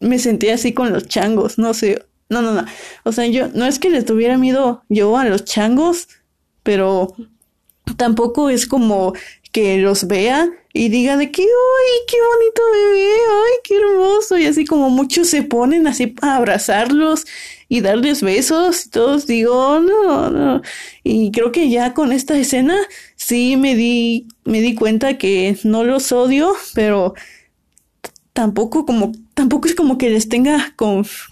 me 0.00 0.18
sentía 0.18 0.54
así 0.54 0.72
con 0.72 0.90
los 0.90 1.06
changos, 1.06 1.58
no 1.58 1.74
sé, 1.74 2.06
no, 2.30 2.40
no, 2.40 2.52
no, 2.52 2.64
o 3.04 3.12
sea, 3.12 3.26
yo 3.26 3.48
no 3.48 3.66
es 3.66 3.78
que 3.78 3.90
le 3.90 4.02
tuviera 4.02 4.38
miedo 4.38 4.82
yo 4.88 5.14
a 5.18 5.26
los 5.26 5.44
changos, 5.44 6.08
pero 6.62 7.14
tampoco 7.96 8.50
es 8.50 8.66
como 8.66 9.14
que 9.52 9.78
los 9.78 10.06
vea 10.06 10.50
y 10.72 10.90
diga 10.90 11.16
de 11.16 11.30
que, 11.30 11.42
¡ay, 11.42 12.04
qué 12.06 12.16
bonito 12.16 12.62
bebé! 12.72 13.10
¡ay, 13.10 13.52
qué 13.64 13.76
hermoso! 13.76 14.38
Y 14.38 14.46
así 14.46 14.64
como 14.64 14.90
muchos 14.90 15.28
se 15.28 15.42
ponen 15.42 15.86
así 15.86 16.14
a 16.20 16.36
abrazarlos 16.36 17.26
y 17.68 17.80
darles 17.80 18.22
besos 18.22 18.86
y 18.86 18.90
todos 18.90 19.26
digo, 19.26 19.80
no, 19.80 20.30
no. 20.30 20.62
Y 21.02 21.32
creo 21.32 21.52
que 21.52 21.70
ya 21.70 21.94
con 21.94 22.12
esta 22.12 22.38
escena 22.38 22.76
sí 23.16 23.56
me 23.56 23.74
di, 23.74 24.28
me 24.44 24.60
di 24.60 24.74
cuenta 24.74 25.18
que 25.18 25.58
no 25.64 25.84
los 25.84 26.12
odio, 26.12 26.54
pero 26.74 27.14
tampoco 28.32 28.86
como, 28.86 29.12
tampoco 29.34 29.66
es 29.66 29.74
como 29.74 29.98
que 29.98 30.10
les 30.10 30.28
tenga 30.28 30.74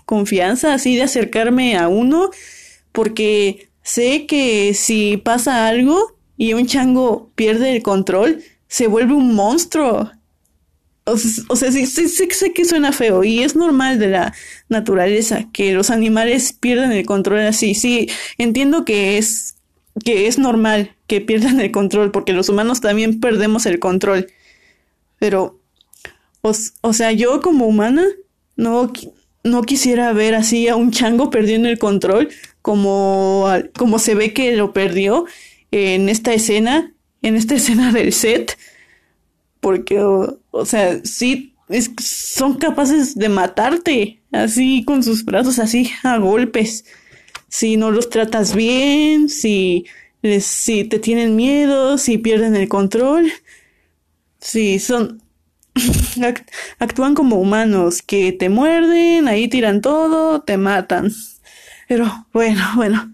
confianza 0.04 0.74
así 0.74 0.96
de 0.96 1.02
acercarme 1.02 1.76
a 1.76 1.88
uno, 1.88 2.30
porque 2.90 3.68
sé 3.82 4.26
que 4.26 4.74
si 4.74 5.18
pasa 5.18 5.68
algo 5.68 6.15
y 6.36 6.52
un 6.52 6.66
chango 6.66 7.30
pierde 7.34 7.74
el 7.74 7.82
control, 7.82 8.42
se 8.68 8.86
vuelve 8.86 9.14
un 9.14 9.34
monstruo. 9.34 10.10
O, 11.04 11.16
sea, 11.16 11.70
sí, 11.70 11.86
sí, 11.86 12.08
sé 12.08 12.52
que 12.52 12.64
suena 12.64 12.90
feo 12.90 13.22
y 13.22 13.44
es 13.44 13.54
normal 13.54 14.00
de 14.00 14.08
la 14.08 14.34
naturaleza 14.68 15.48
que 15.52 15.72
los 15.72 15.90
animales 15.90 16.52
pierdan 16.52 16.90
el 16.90 17.06
control 17.06 17.40
así. 17.40 17.76
Sí, 17.76 18.10
entiendo 18.38 18.84
que 18.84 19.16
es 19.16 19.54
que 20.04 20.26
es 20.26 20.38
normal 20.38 20.94
que 21.06 21.20
pierdan 21.20 21.60
el 21.60 21.70
control 21.70 22.10
porque 22.10 22.32
los 22.32 22.48
humanos 22.48 22.80
también 22.80 23.20
perdemos 23.20 23.66
el 23.66 23.78
control. 23.78 24.26
Pero, 25.18 25.60
o, 26.42 26.52
o 26.80 26.92
sea, 26.92 27.12
yo 27.12 27.40
como 27.40 27.66
humana 27.66 28.04
no, 28.56 28.92
no 29.44 29.62
quisiera 29.62 30.12
ver 30.12 30.34
así 30.34 30.68
a 30.68 30.76
un 30.76 30.90
chango 30.90 31.30
perdiendo 31.30 31.68
el 31.68 31.78
control 31.78 32.28
como, 32.62 33.46
como 33.78 33.98
se 33.98 34.14
ve 34.14 34.32
que 34.32 34.56
lo 34.56 34.72
perdió 34.72 35.24
en 35.76 36.08
esta 36.08 36.32
escena, 36.32 36.94
en 37.22 37.36
esta 37.36 37.54
escena 37.56 37.92
del 37.92 38.12
set 38.12 38.56
porque, 39.66 39.98
o, 40.00 40.64
sea, 40.64 41.00
sí, 41.04 41.56
son 42.00 42.54
capaces 42.54 43.16
de 43.16 43.28
matarte, 43.28 44.20
así 44.30 44.84
con 44.84 45.02
sus 45.02 45.24
brazos, 45.24 45.58
así 45.58 45.90
a 46.04 46.18
golpes. 46.18 46.84
Si 47.48 47.76
no 47.76 47.90
los 47.90 48.08
tratas 48.08 48.54
bien, 48.54 49.28
si, 49.28 49.86
si 50.40 50.84
te 50.84 51.00
tienen 51.00 51.34
miedo, 51.34 51.98
si 51.98 52.16
pierden 52.16 52.54
el 52.54 52.68
control, 52.68 53.32
si 54.40 54.78
son, 54.78 55.20
actúan 56.78 57.14
como 57.14 57.34
humanos, 57.34 58.02
que 58.02 58.30
te 58.30 58.48
muerden, 58.48 59.26
ahí 59.26 59.48
tiran 59.48 59.80
todo, 59.80 60.42
te 60.42 60.58
matan. 60.58 61.12
Pero 61.88 62.28
bueno, 62.32 62.62
bueno. 62.76 63.12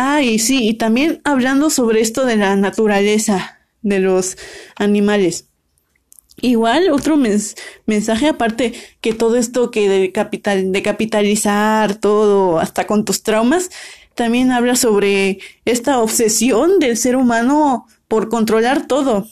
Ah, 0.00 0.20
sí, 0.38 0.68
y 0.68 0.74
también 0.74 1.20
hablando 1.24 1.70
sobre 1.70 2.00
esto 2.00 2.24
de 2.24 2.36
la 2.36 2.54
naturaleza 2.54 3.58
de 3.82 3.98
los 3.98 4.36
animales. 4.76 5.48
Igual, 6.40 6.92
otro 6.92 7.16
mensaje 7.16 8.28
aparte 8.28 8.74
que 9.00 9.12
todo 9.12 9.34
esto 9.34 9.72
que 9.72 9.88
de, 9.88 10.12
capital, 10.12 10.70
de 10.70 10.82
capitalizar 10.84 11.96
todo 11.96 12.60
hasta 12.60 12.86
con 12.86 13.04
tus 13.04 13.24
traumas, 13.24 13.70
también 14.14 14.52
habla 14.52 14.76
sobre 14.76 15.40
esta 15.64 15.98
obsesión 15.98 16.78
del 16.78 16.96
ser 16.96 17.16
humano 17.16 17.88
por 18.06 18.28
controlar 18.28 18.86
todo, 18.86 19.26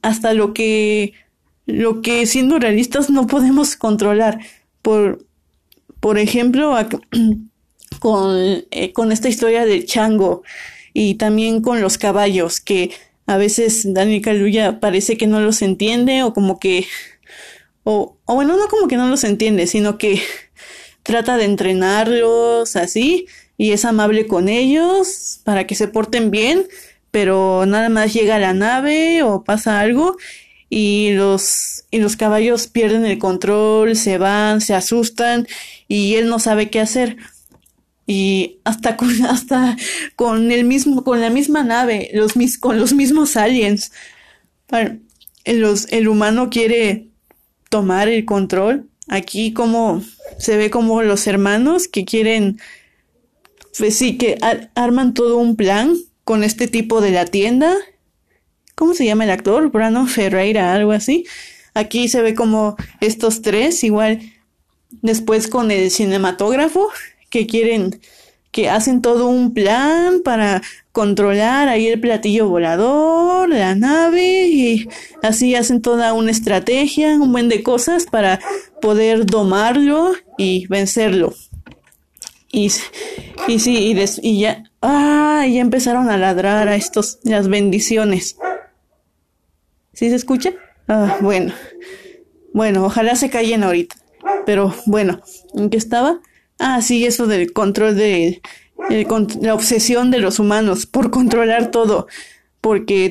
hasta 0.00 0.32
lo 0.32 0.54
que, 0.54 1.12
lo 1.66 2.02
que 2.02 2.24
siendo 2.26 2.60
realistas 2.60 3.10
no 3.10 3.26
podemos 3.26 3.74
controlar. 3.74 4.38
Por, 4.80 5.26
por 5.98 6.18
ejemplo, 6.18 6.72
con, 8.00 8.64
eh, 8.70 8.92
con 8.92 9.12
esta 9.12 9.28
historia 9.28 9.64
del 9.64 9.86
chango 9.86 10.42
y 10.92 11.14
también 11.14 11.60
con 11.62 11.80
los 11.80 11.98
caballos, 11.98 12.60
que 12.60 12.90
a 13.26 13.36
veces 13.36 13.92
Dani 13.92 14.20
Kaluuya 14.20 14.80
parece 14.80 15.16
que 15.16 15.26
no 15.26 15.40
los 15.40 15.62
entiende 15.62 16.22
o 16.22 16.32
como 16.32 16.58
que, 16.58 16.86
o, 17.84 18.16
o 18.24 18.34
bueno, 18.34 18.56
no 18.56 18.68
como 18.68 18.88
que 18.88 18.96
no 18.96 19.08
los 19.08 19.24
entiende, 19.24 19.66
sino 19.66 19.98
que 19.98 20.22
trata 21.02 21.36
de 21.36 21.44
entrenarlos 21.44 22.76
así 22.76 23.26
y 23.58 23.72
es 23.72 23.84
amable 23.84 24.26
con 24.26 24.48
ellos 24.48 25.40
para 25.44 25.66
que 25.66 25.74
se 25.74 25.88
porten 25.88 26.30
bien, 26.30 26.66
pero 27.10 27.66
nada 27.66 27.88
más 27.88 28.12
llega 28.12 28.36
a 28.36 28.40
la 28.40 28.54
nave 28.54 29.22
o 29.22 29.44
pasa 29.44 29.80
algo 29.80 30.16
y 30.68 31.12
los, 31.12 31.84
y 31.90 31.98
los 31.98 32.16
caballos 32.16 32.66
pierden 32.66 33.06
el 33.06 33.18
control, 33.18 33.96
se 33.96 34.18
van, 34.18 34.60
se 34.60 34.74
asustan 34.74 35.46
y 35.88 36.16
él 36.16 36.28
no 36.28 36.38
sabe 36.38 36.70
qué 36.70 36.80
hacer 36.80 37.16
y 38.06 38.58
hasta 38.64 38.96
con, 38.96 39.10
hasta 39.26 39.76
con 40.14 40.52
el 40.52 40.64
mismo, 40.64 41.04
con 41.04 41.20
la 41.20 41.30
misma 41.30 41.64
nave, 41.64 42.10
los 42.14 42.36
mis, 42.36 42.58
con 42.58 42.78
los 42.78 42.92
mismos 42.92 43.36
aliens. 43.36 43.92
el 45.44 46.08
humano 46.08 46.50
quiere 46.50 47.08
tomar 47.68 48.08
el 48.08 48.24
control. 48.24 48.88
Aquí 49.08 49.52
como 49.52 50.02
se 50.38 50.56
ve 50.56 50.70
como 50.70 51.02
los 51.02 51.26
hermanos 51.26 51.88
que 51.88 52.04
quieren, 52.04 52.58
pues 53.78 53.96
sí, 53.96 54.18
que 54.18 54.38
arman 54.74 55.14
todo 55.14 55.38
un 55.38 55.56
plan 55.56 55.94
con 56.24 56.42
este 56.42 56.66
tipo 56.66 57.00
de 57.00 57.12
la 57.12 57.26
tienda. 57.26 57.76
¿Cómo 58.74 58.94
se 58.94 59.06
llama 59.06 59.24
el 59.24 59.30
actor? 59.30 59.70
Brandon 59.70 60.08
Ferreira, 60.08 60.74
algo 60.74 60.92
así. 60.92 61.24
Aquí 61.72 62.08
se 62.08 62.22
ve 62.22 62.34
como 62.34 62.76
estos 63.00 63.42
tres, 63.42 63.84
igual 63.84 64.20
después 65.02 65.46
con 65.46 65.70
el 65.70 65.90
cinematógrafo, 65.90 66.88
que 67.30 67.46
quieren, 67.46 68.00
que 68.50 68.70
hacen 68.70 69.02
todo 69.02 69.28
un 69.28 69.52
plan 69.52 70.22
para 70.24 70.62
controlar 70.92 71.68
ahí 71.68 71.88
el 71.88 72.00
platillo 72.00 72.48
volador, 72.48 73.48
la 73.48 73.74
nave, 73.74 74.48
y 74.48 74.88
así 75.22 75.54
hacen 75.54 75.82
toda 75.82 76.12
una 76.12 76.30
estrategia, 76.30 77.16
un 77.16 77.32
buen 77.32 77.48
de 77.48 77.62
cosas 77.62 78.06
para 78.06 78.40
poder 78.80 79.26
domarlo 79.26 80.12
y 80.38 80.66
vencerlo. 80.68 81.34
Y, 82.50 82.72
y 83.48 83.58
sí, 83.58 83.92
y, 83.92 84.04
y 84.22 84.40
ya, 84.40 84.64
ah, 84.80 85.44
ya 85.46 85.60
empezaron 85.60 86.08
a 86.08 86.16
ladrar 86.16 86.68
a 86.68 86.76
estos, 86.76 87.18
las 87.24 87.48
bendiciones. 87.48 88.38
¿Sí 89.92 90.08
se 90.08 90.16
escucha? 90.16 90.52
Ah, 90.88 91.18
bueno. 91.20 91.52
Bueno, 92.54 92.86
ojalá 92.86 93.16
se 93.16 93.28
callen 93.28 93.64
ahorita. 93.64 93.96
Pero 94.46 94.74
bueno, 94.86 95.20
¿en 95.54 95.68
qué 95.68 95.76
estaba? 95.76 96.20
Ah, 96.58 96.80
sí, 96.82 97.04
eso 97.04 97.26
del 97.26 97.52
control 97.52 97.96
de 97.96 98.40
la 99.40 99.54
obsesión 99.54 100.10
de 100.10 100.18
los 100.18 100.38
humanos 100.38 100.86
por 100.86 101.10
controlar 101.10 101.70
todo. 101.70 102.06
Porque 102.60 103.10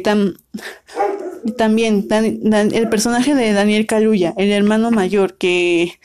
también 1.57 2.07
el 2.11 2.89
personaje 2.89 3.35
de 3.35 3.53
Daniel 3.53 3.85
Kaluuya, 3.85 4.33
el 4.37 4.51
hermano 4.51 4.91
mayor 4.91 5.37
que 5.37 5.99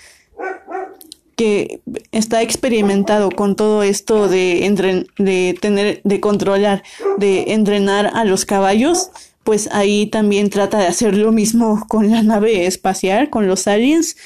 que 1.40 1.80
está 2.12 2.42
experimentado 2.42 3.30
con 3.30 3.56
todo 3.56 3.82
esto 3.82 4.28
de, 4.28 5.06
de 5.16 5.58
tener, 5.58 6.02
de 6.04 6.20
controlar, 6.20 6.82
de 7.16 7.54
entrenar 7.54 8.10
a 8.12 8.26
los 8.26 8.44
caballos, 8.44 9.10
pues 9.42 9.70
ahí 9.72 10.06
también 10.06 10.50
trata 10.50 10.78
de 10.80 10.86
hacer 10.86 11.16
lo 11.16 11.32
mismo 11.32 11.86
con 11.88 12.10
la 12.10 12.22
nave 12.22 12.66
espacial, 12.66 13.30
con 13.30 13.46
los 13.46 13.66
aliens, 13.66 14.18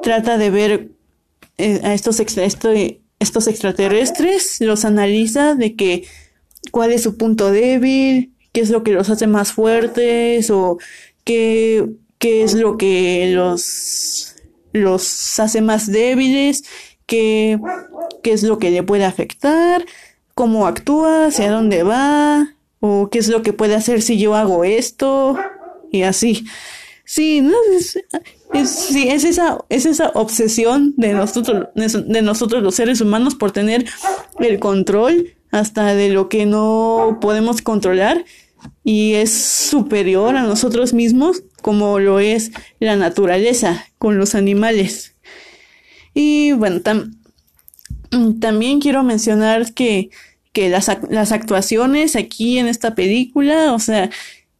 trata 0.00 0.38
de 0.38 0.50
ver 0.50 0.90
eh, 1.58 1.80
a 1.84 1.94
estos, 1.94 2.20
estos 2.20 3.46
extraterrestres, 3.46 4.60
los 4.60 4.84
analiza 4.84 5.54
de 5.54 5.76
que 5.76 6.06
cuál 6.70 6.92
es 6.92 7.02
su 7.02 7.16
punto 7.16 7.50
débil, 7.50 8.32
qué 8.52 8.60
es 8.60 8.70
lo 8.70 8.82
que 8.82 8.92
los 8.92 9.10
hace 9.10 9.26
más 9.26 9.52
fuertes 9.52 10.50
o 10.50 10.78
qué, 11.24 11.86
qué 12.18 12.42
es 12.42 12.54
lo 12.54 12.76
que 12.76 13.30
los, 13.34 14.34
los 14.72 15.40
hace 15.40 15.60
más 15.60 15.90
débiles, 15.90 16.64
qué, 17.06 17.58
qué 18.22 18.32
es 18.32 18.42
lo 18.42 18.58
que 18.58 18.70
le 18.70 18.82
puede 18.82 19.04
afectar, 19.04 19.84
cómo 20.34 20.66
actúa, 20.66 21.26
hacia 21.26 21.50
dónde 21.50 21.82
va, 21.82 22.54
o 22.80 23.08
qué 23.10 23.18
es 23.18 23.28
lo 23.28 23.42
que 23.42 23.52
puede 23.52 23.74
hacer 23.74 24.02
si 24.02 24.18
yo 24.18 24.34
hago 24.34 24.64
esto, 24.64 25.36
y 25.90 26.02
así. 26.02 26.44
Sí, 27.04 27.40
no, 27.40 27.56
sí, 28.64 29.08
es 29.08 29.24
esa, 29.24 29.58
es 29.68 29.86
esa 29.86 30.10
obsesión 30.14 30.94
de 30.96 31.12
nosotros, 31.14 31.68
de 31.74 32.22
nosotros 32.22 32.62
los 32.62 32.74
seres 32.74 33.00
humanos 33.00 33.34
por 33.34 33.52
tener 33.52 33.84
el 34.38 34.58
control 34.58 35.34
hasta 35.50 35.94
de 35.94 36.08
lo 36.08 36.28
que 36.28 36.46
no 36.46 37.18
podemos 37.20 37.62
controlar 37.62 38.24
y 38.82 39.14
es 39.14 39.32
superior 39.32 40.36
a 40.36 40.42
nosotros 40.42 40.92
mismos 40.94 41.42
como 41.62 41.98
lo 41.98 42.20
es 42.20 42.50
la 42.80 42.96
naturaleza 42.96 43.86
con 43.98 44.18
los 44.18 44.34
animales. 44.34 45.14
Y 46.12 46.52
bueno, 46.52 46.80
también 48.40 48.80
quiero 48.80 49.02
mencionar 49.02 49.72
que, 49.74 50.10
que 50.52 50.68
las, 50.68 50.90
las 51.08 51.32
actuaciones 51.32 52.16
aquí 52.16 52.58
en 52.58 52.66
esta 52.66 52.94
película, 52.94 53.72
o 53.72 53.78
sea, 53.78 54.10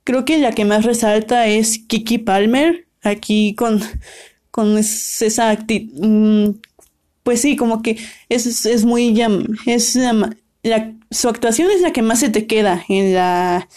creo 0.03 0.25
que 0.25 0.39
la 0.39 0.53
que 0.53 0.65
más 0.65 0.85
resalta 0.85 1.47
es 1.47 1.79
Kiki 1.79 2.19
Palmer, 2.19 2.84
aquí 3.05 3.55
con, 3.55 3.81
con 4.51 4.79
esa 4.79 5.51
actitud, 5.51 6.05
mm, 6.05 6.61
pues 7.23 7.41
sí, 7.41 7.57
como 7.57 7.83
que 7.83 7.99
es, 8.29 8.67
es 8.67 8.85
muy, 8.85 9.21
es 9.67 9.99
su 11.11 11.29
actuación 11.29 11.71
es 11.71 11.81
la 11.81 11.93
que 11.93 12.03
más 12.03 12.21
se 12.21 12.31
te 12.31 12.47
queda 12.47 12.85
en 12.89 13.15
la, 13.15 13.69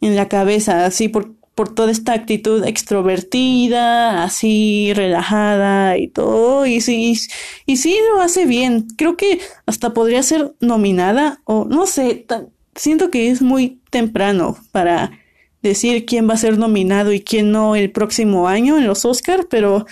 en 0.00 0.16
la 0.16 0.28
cabeza, 0.28 0.86
así 0.86 1.08
por, 1.08 1.34
por 1.54 1.74
toda 1.74 1.90
esta 1.90 2.12
actitud 2.12 2.64
extrovertida, 2.64 4.24
así 4.24 4.92
relajada 4.94 5.98
y 5.98 6.08
todo, 6.08 6.66
y 6.66 6.80
sí, 6.80 7.18
y 7.66 7.76
sí 7.76 7.96
lo 8.12 8.20
hace 8.20 8.46
bien. 8.46 8.86
Creo 8.96 9.16
que 9.16 9.40
hasta 9.66 9.94
podría 9.94 10.22
ser 10.22 10.54
nominada, 10.60 11.40
o 11.44 11.64
no 11.64 11.86
sé, 11.86 12.26
siento 12.74 13.10
que 13.10 13.30
es 13.30 13.42
muy 13.42 13.80
temprano 13.90 14.56
para 14.72 15.18
decir 15.68 16.06
quién 16.06 16.28
va 16.28 16.34
a 16.34 16.38
ser 16.38 16.58
nominado 16.58 17.12
y 17.12 17.20
quién 17.20 17.50
no 17.50 17.76
el 17.76 17.90
próximo 17.90 18.48
año 18.48 18.78
en 18.78 18.86
los 18.86 19.04
Oscar, 19.04 19.46
pero, 19.50 19.86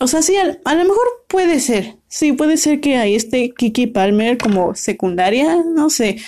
o 0.00 0.06
sea, 0.06 0.22
sí, 0.22 0.36
a, 0.36 0.74
lo 0.74 0.82
mejor 0.82 1.06
puede 1.28 1.60
ser. 1.60 1.96
Sí, 2.08 2.32
puede 2.32 2.56
ser 2.56 2.80
que 2.80 2.96
ahí 2.96 3.14
esté 3.14 3.52
Kiki 3.56 3.86
Palmer 3.88 4.38
como 4.38 4.74
secundaria, 4.74 5.62
no 5.64 5.90
sé. 5.90 6.18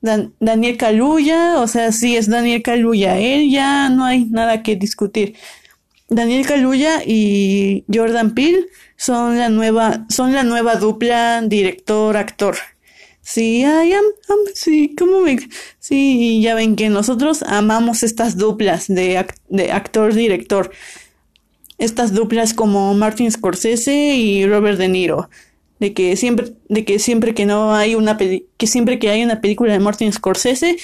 Daniel 0.00 0.76
Kaluuya, 0.76 1.60
o 1.60 1.68
sea, 1.68 1.92
sí 1.92 2.16
es 2.16 2.28
Daniel 2.28 2.62
Kaluuya, 2.62 3.18
él 3.18 3.50
ya 3.50 3.88
no 3.88 4.04
hay 4.04 4.24
nada 4.24 4.62
que 4.62 4.74
discutir. 4.74 5.36
Daniel 6.08 6.44
Kaluuya 6.44 7.02
y 7.06 7.84
Jordan 7.92 8.34
Peele 8.34 8.66
son 8.96 9.38
la 9.38 9.48
nueva, 9.48 10.06
son 10.08 10.32
la 10.32 10.42
nueva 10.42 10.74
dupla 10.76 11.40
director-actor. 11.42 12.56
Sí, 13.22 13.60
I 13.60 13.92
am, 13.92 14.04
sí, 14.52 14.96
como 14.98 15.20
me, 15.20 15.38
sí, 15.78 16.40
ya 16.42 16.56
ven 16.56 16.74
que 16.74 16.88
nosotros 16.88 17.44
amamos 17.44 18.02
estas 18.02 18.36
duplas 18.36 18.88
de, 18.88 19.24
de 19.48 19.72
actor-director. 19.72 20.72
Estas 21.78 22.12
duplas 22.12 22.52
como 22.52 22.92
Martin 22.94 23.30
Scorsese 23.30 24.16
y 24.16 24.44
Robert 24.46 24.78
De 24.78 24.88
Niro. 24.88 25.30
De 25.78 25.94
que 25.94 26.16
siempre, 26.16 26.52
de 26.68 26.84
que 26.84 26.98
siempre 26.98 27.32
que 27.34 27.46
no 27.46 27.74
hay 27.74 27.94
una 27.94 28.16
que 28.18 28.66
siempre 28.66 28.98
que 28.98 29.08
hay 29.08 29.22
una 29.24 29.40
película 29.40 29.72
de 29.72 29.78
Martin 29.78 30.12
Scorsese 30.12 30.76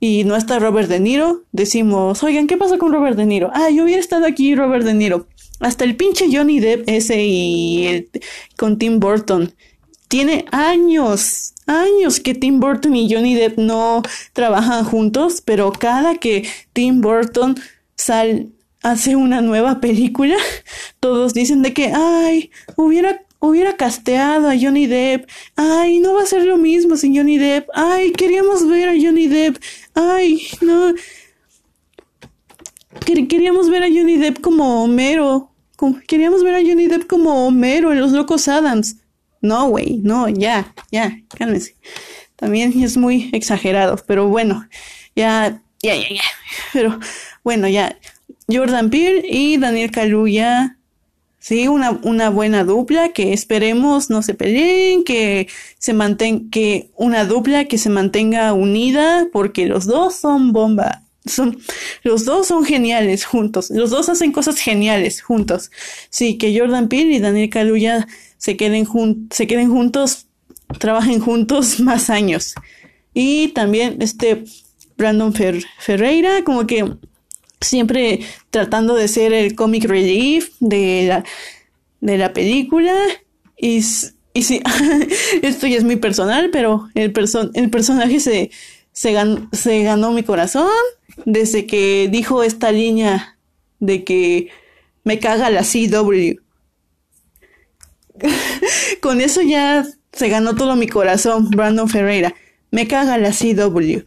y 0.00 0.24
no 0.24 0.36
está 0.36 0.58
Robert 0.58 0.88
De 0.88 1.00
Niro, 1.00 1.44
decimos, 1.52 2.22
oigan, 2.22 2.46
¿qué 2.46 2.58
pasa 2.58 2.76
con 2.78 2.92
Robert 2.92 3.16
De 3.16 3.26
Niro? 3.26 3.50
Ah, 3.54 3.70
yo 3.70 3.84
hubiera 3.84 4.00
estado 4.00 4.26
aquí 4.26 4.54
Robert 4.54 4.84
De 4.84 4.94
Niro. 4.94 5.26
Hasta 5.60 5.84
el 5.84 5.96
pinche 5.96 6.26
Johnny 6.30 6.60
Depp 6.60 6.88
ese 6.88 7.24
y 7.24 8.08
con 8.56 8.78
Tim 8.78 9.00
Burton. 9.00 9.54
Tiene 10.08 10.44
años 10.52 11.53
años 11.66 12.20
que 12.20 12.34
Tim 12.34 12.60
Burton 12.60 12.96
y 12.96 13.12
Johnny 13.12 13.34
Depp 13.34 13.58
no 13.58 14.02
trabajan 14.32 14.84
juntos, 14.84 15.42
pero 15.44 15.72
cada 15.72 16.16
que 16.16 16.48
Tim 16.72 17.00
Burton 17.00 17.56
sal, 17.96 18.48
hace 18.82 19.16
una 19.16 19.40
nueva 19.40 19.80
película, 19.80 20.36
todos 21.00 21.34
dicen 21.34 21.62
de 21.62 21.72
que, 21.72 21.92
ay, 21.94 22.50
hubiera, 22.76 23.22
hubiera 23.40 23.76
casteado 23.76 24.48
a 24.48 24.58
Johnny 24.58 24.86
Depp, 24.86 25.28
ay, 25.56 26.00
no 26.00 26.14
va 26.14 26.22
a 26.22 26.26
ser 26.26 26.44
lo 26.44 26.58
mismo 26.58 26.96
sin 26.96 27.16
Johnny 27.16 27.38
Depp, 27.38 27.68
ay, 27.74 28.12
queríamos 28.12 28.66
ver 28.68 28.88
a 28.88 28.92
Johnny 28.92 29.26
Depp, 29.26 29.56
ay, 29.94 30.46
no. 30.60 30.94
Queríamos 33.04 33.68
ver 33.70 33.82
a 33.82 33.88
Johnny 33.88 34.16
Depp 34.16 34.40
como 34.40 34.84
Homero. 34.84 35.50
Queríamos 36.06 36.42
ver 36.42 36.54
a 36.54 36.60
Johnny 36.60 36.86
Depp 36.86 37.06
como 37.06 37.46
Homero 37.46 37.92
en 37.92 38.00
Los 38.00 38.12
Locos 38.12 38.48
Adams. 38.48 38.96
No, 39.44 39.68
güey, 39.68 39.98
no, 40.02 40.26
ya, 40.30 40.74
ya, 40.90 41.18
cálmese. 41.36 41.76
También 42.34 42.82
es 42.82 42.96
muy 42.96 43.28
exagerado, 43.34 44.02
pero 44.06 44.26
bueno, 44.26 44.66
ya, 45.14 45.60
ya, 45.82 45.94
ya, 45.94 46.08
ya. 46.08 46.22
Pero 46.72 46.98
bueno, 47.44 47.68
ya. 47.68 47.98
Jordan 48.50 48.88
Peele 48.88 49.22
y 49.28 49.58
Daniel 49.58 49.90
Kaluuya, 49.90 50.78
sí, 51.40 51.68
una, 51.68 51.90
una 51.90 52.30
buena 52.30 52.64
dupla 52.64 53.10
que 53.10 53.34
esperemos 53.34 54.08
no 54.08 54.22
se 54.22 54.32
peleen, 54.32 55.04
que 55.04 55.48
se 55.78 55.92
mantenga, 55.92 56.46
que 56.50 56.88
una 56.96 57.26
dupla 57.26 57.66
que 57.66 57.76
se 57.76 57.90
mantenga 57.90 58.54
unida, 58.54 59.26
porque 59.30 59.66
los 59.66 59.84
dos 59.84 60.14
son 60.14 60.52
bomba. 60.54 61.02
Son, 61.26 61.58
los 62.02 62.24
dos 62.24 62.46
son 62.46 62.64
geniales 62.64 63.26
juntos. 63.26 63.70
Los 63.70 63.90
dos 63.90 64.08
hacen 64.08 64.32
cosas 64.32 64.56
geniales 64.58 65.20
juntos. 65.20 65.70
Sí, 66.08 66.38
que 66.38 66.58
Jordan 66.58 66.88
Peele 66.88 67.14
y 67.14 67.18
Daniel 67.18 67.50
Kaluuya 67.50 68.06
se 68.44 68.58
queden, 68.58 68.86
se 69.30 69.46
queden 69.46 69.70
juntos, 69.70 70.26
trabajen 70.78 71.18
juntos 71.18 71.80
más 71.80 72.10
años. 72.10 72.54
Y 73.14 73.48
también 73.48 73.96
este 74.02 74.44
Brandon 74.98 75.32
Ferreira, 75.78 76.44
como 76.44 76.66
que 76.66 76.84
siempre 77.62 78.20
tratando 78.50 78.96
de 78.96 79.08
ser 79.08 79.32
el 79.32 79.54
comic 79.54 79.84
relief 79.84 80.50
de 80.60 81.06
la, 81.08 81.24
de 82.02 82.18
la 82.18 82.34
película. 82.34 82.94
Y, 83.56 83.76
y 84.34 84.42
sí, 84.42 84.60
esto 85.42 85.66
ya 85.66 85.78
es 85.78 85.84
muy 85.84 85.96
personal, 85.96 86.50
pero 86.52 86.90
el, 86.94 87.14
el 87.54 87.70
personaje 87.70 88.20
se, 88.20 88.50
se, 88.92 89.16
se 89.52 89.82
ganó 89.84 90.12
mi 90.12 90.22
corazón. 90.22 90.68
desde 91.24 91.66
que 91.66 92.10
dijo 92.12 92.42
esta 92.42 92.72
línea 92.72 93.38
de 93.80 94.04
que 94.04 94.50
me 95.02 95.18
caga 95.18 95.48
la 95.48 95.62
CW. 95.62 96.43
Con 99.00 99.20
eso 99.20 99.42
ya 99.42 99.86
se 100.12 100.28
ganó 100.28 100.54
todo 100.54 100.76
mi 100.76 100.86
corazón, 100.86 101.50
Brandon 101.50 101.88
Ferreira. 101.88 102.34
Me 102.70 102.86
caga 102.86 103.18
la 103.18 103.30
CW. 103.30 104.04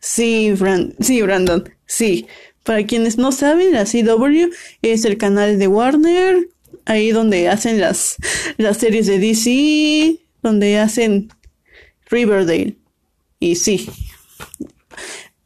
Sí, 0.00 0.54
sí, 1.00 1.22
Brandon, 1.22 1.68
sí. 1.86 2.26
Para 2.62 2.86
quienes 2.86 3.18
no 3.18 3.32
saben, 3.32 3.72
la 3.72 3.84
CW 3.84 4.50
es 4.82 5.04
el 5.04 5.16
canal 5.18 5.58
de 5.58 5.68
Warner, 5.68 6.48
ahí 6.84 7.10
donde 7.10 7.48
hacen 7.48 7.80
las, 7.80 8.16
las 8.56 8.76
series 8.76 9.06
de 9.06 9.18
DC, 9.18 10.20
donde 10.42 10.78
hacen 10.78 11.28
Riverdale. 12.10 12.76
Y 13.40 13.56
sí. 13.56 13.88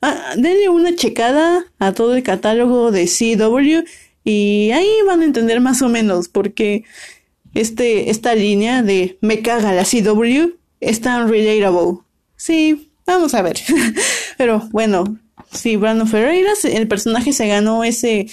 Ah, 0.01 0.35
denle 0.37 0.69
una 0.69 0.97
checada 0.97 1.65
a 1.79 1.93
todo 1.93 2.17
el 2.17 2.23
catálogo 2.23 2.91
de 2.91 3.07
CW 3.07 3.87
y 4.25 4.71
ahí 4.73 4.91
van 5.07 5.21
a 5.21 5.25
entender 5.25 5.61
más 5.61 5.81
o 5.83 5.89
menos 5.89 6.29
porque 6.29 6.85
este, 7.55 8.11
esta 8.11 8.35
línea 8.35 8.83
de 8.83 9.19
me 9.21 9.41
caga 9.41 9.73
la 9.73 9.85
CW 9.85 10.55
es 10.81 11.01
tan 11.01 11.29
relatable. 11.29 11.99
Sí, 12.37 12.93
vamos 13.07 13.35
a 13.35 13.43
ver. 13.43 13.59
Pero 14.39 14.69
bueno, 14.71 15.19
sí, 15.53 15.77
Brandon 15.77 16.09
Ferreira, 16.09 16.53
el 16.65 16.89
personaje 16.89 17.33
se 17.33 17.47
ganó 17.47 17.85
ese, 17.85 18.27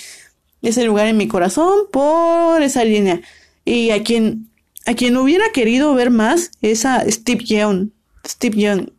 ese 0.62 0.84
lugar 0.86 1.08
en 1.08 1.18
mi 1.18 1.28
corazón 1.28 1.88
por 1.92 2.62
esa 2.62 2.84
línea. 2.84 3.22
Y 3.66 3.92
a 3.92 4.04
quien, 4.04 4.50
a 4.86 4.94
quien 4.96 5.16
hubiera 5.18 5.52
querido 5.52 5.94
ver 5.94 6.10
más 6.10 6.52
es 6.62 6.86
a 6.86 7.06
Steve 7.10 7.44
Young. 7.44 7.90
Steve 8.28 8.58
Young. 8.58 8.90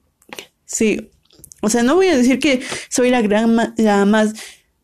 Sí. 0.64 1.10
O 1.62 1.68
sea, 1.68 1.82
no 1.82 1.96
voy 1.96 2.06
a 2.06 2.16
decir 2.16 2.38
que 2.38 2.62
soy 2.88 3.10
la 3.10 3.20
gran, 3.20 3.74
la 3.76 4.04
más, 4.04 4.34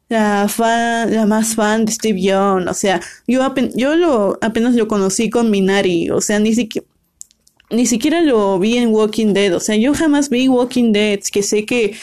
la 0.09 0.49
fan, 0.49 1.15
la 1.15 1.27
más 1.27 1.55
fan 1.55 1.85
de 1.85 1.93
Steve 1.93 2.21
Young. 2.21 2.69
O 2.69 2.75
sea, 2.75 3.01
yo, 3.27 3.41
yo 3.75 3.97
lo, 3.97 4.39
apenas 4.41 4.75
lo 4.75 4.89
conocí 4.89 5.31
con 5.31 5.51
Minari. 5.51 6.11
O 6.11 6.21
sea, 6.21 6.39
ni 6.39 6.55
siquiera, 6.55 6.87
ni 7.71 7.87
siquiera 7.87 8.21
lo 8.21 8.59
vi 8.59 8.77
en 8.79 8.91
Walking 8.91 9.33
Dead. 9.33 9.55
O 9.55 9.61
sea, 9.61 9.77
yo 9.77 9.95
jamás 9.95 10.31
vi 10.31 10.49
Walking 10.49 10.93
Dead, 10.93 11.21
que 11.33 11.43
sé 11.43 11.65
que, 11.67 11.95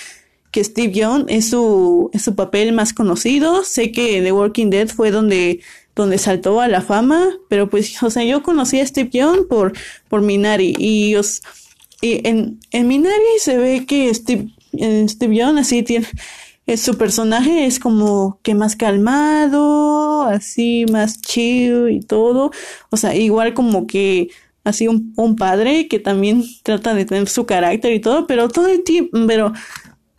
que 0.51 0.63
Steve 0.63 0.93
Young 0.93 1.25
es 1.29 1.49
su, 1.49 2.09
es 2.13 2.23
su 2.23 2.35
papel 2.35 2.73
más 2.73 2.93
conocido. 2.93 3.63
Sé 3.63 3.91
que 3.91 4.21
The 4.21 4.31
Walking 4.31 4.69
Dead 4.69 4.89
fue 4.89 5.11
donde, 5.11 5.61
donde 5.95 6.17
saltó 6.17 6.59
a 6.59 6.67
la 6.67 6.81
fama. 6.81 7.37
Pero 7.49 7.69
pues, 7.69 8.01
o 8.03 8.09
sea, 8.09 8.23
yo 8.23 8.43
conocí 8.43 8.79
a 8.79 8.87
Steve 8.87 9.09
Young 9.13 9.47
por, 9.47 9.73
por 10.09 10.21
Minari. 10.21 10.75
Y 10.77 11.15
os, 11.15 11.41
y 12.01 12.27
en, 12.27 12.59
en 12.71 12.87
Minari 12.87 13.39
se 13.39 13.57
ve 13.57 13.85
que 13.85 14.13
Steve, 14.13 14.49
Steve 15.07 15.35
Young 15.37 15.57
así 15.57 15.83
tiene, 15.83 16.05
su 16.77 16.97
personaje 16.97 17.65
es 17.65 17.79
como 17.79 18.39
que 18.41 18.55
más 18.55 18.75
calmado, 18.75 20.23
así 20.23 20.85
más 20.91 21.21
chill 21.21 21.89
y 21.89 21.99
todo. 22.01 22.51
O 22.89 22.97
sea, 22.97 23.15
igual 23.15 23.53
como 23.53 23.87
que 23.87 24.29
así 24.63 24.87
un, 24.87 25.13
un 25.17 25.35
padre 25.35 25.87
que 25.87 25.99
también 25.99 26.43
trata 26.63 26.93
de 26.93 27.05
tener 27.05 27.27
su 27.27 27.45
carácter 27.45 27.93
y 27.93 27.99
todo, 27.99 28.27
pero 28.27 28.49
todo 28.49 28.67
el 28.67 28.83
tiempo, 28.83 29.17
pero 29.27 29.53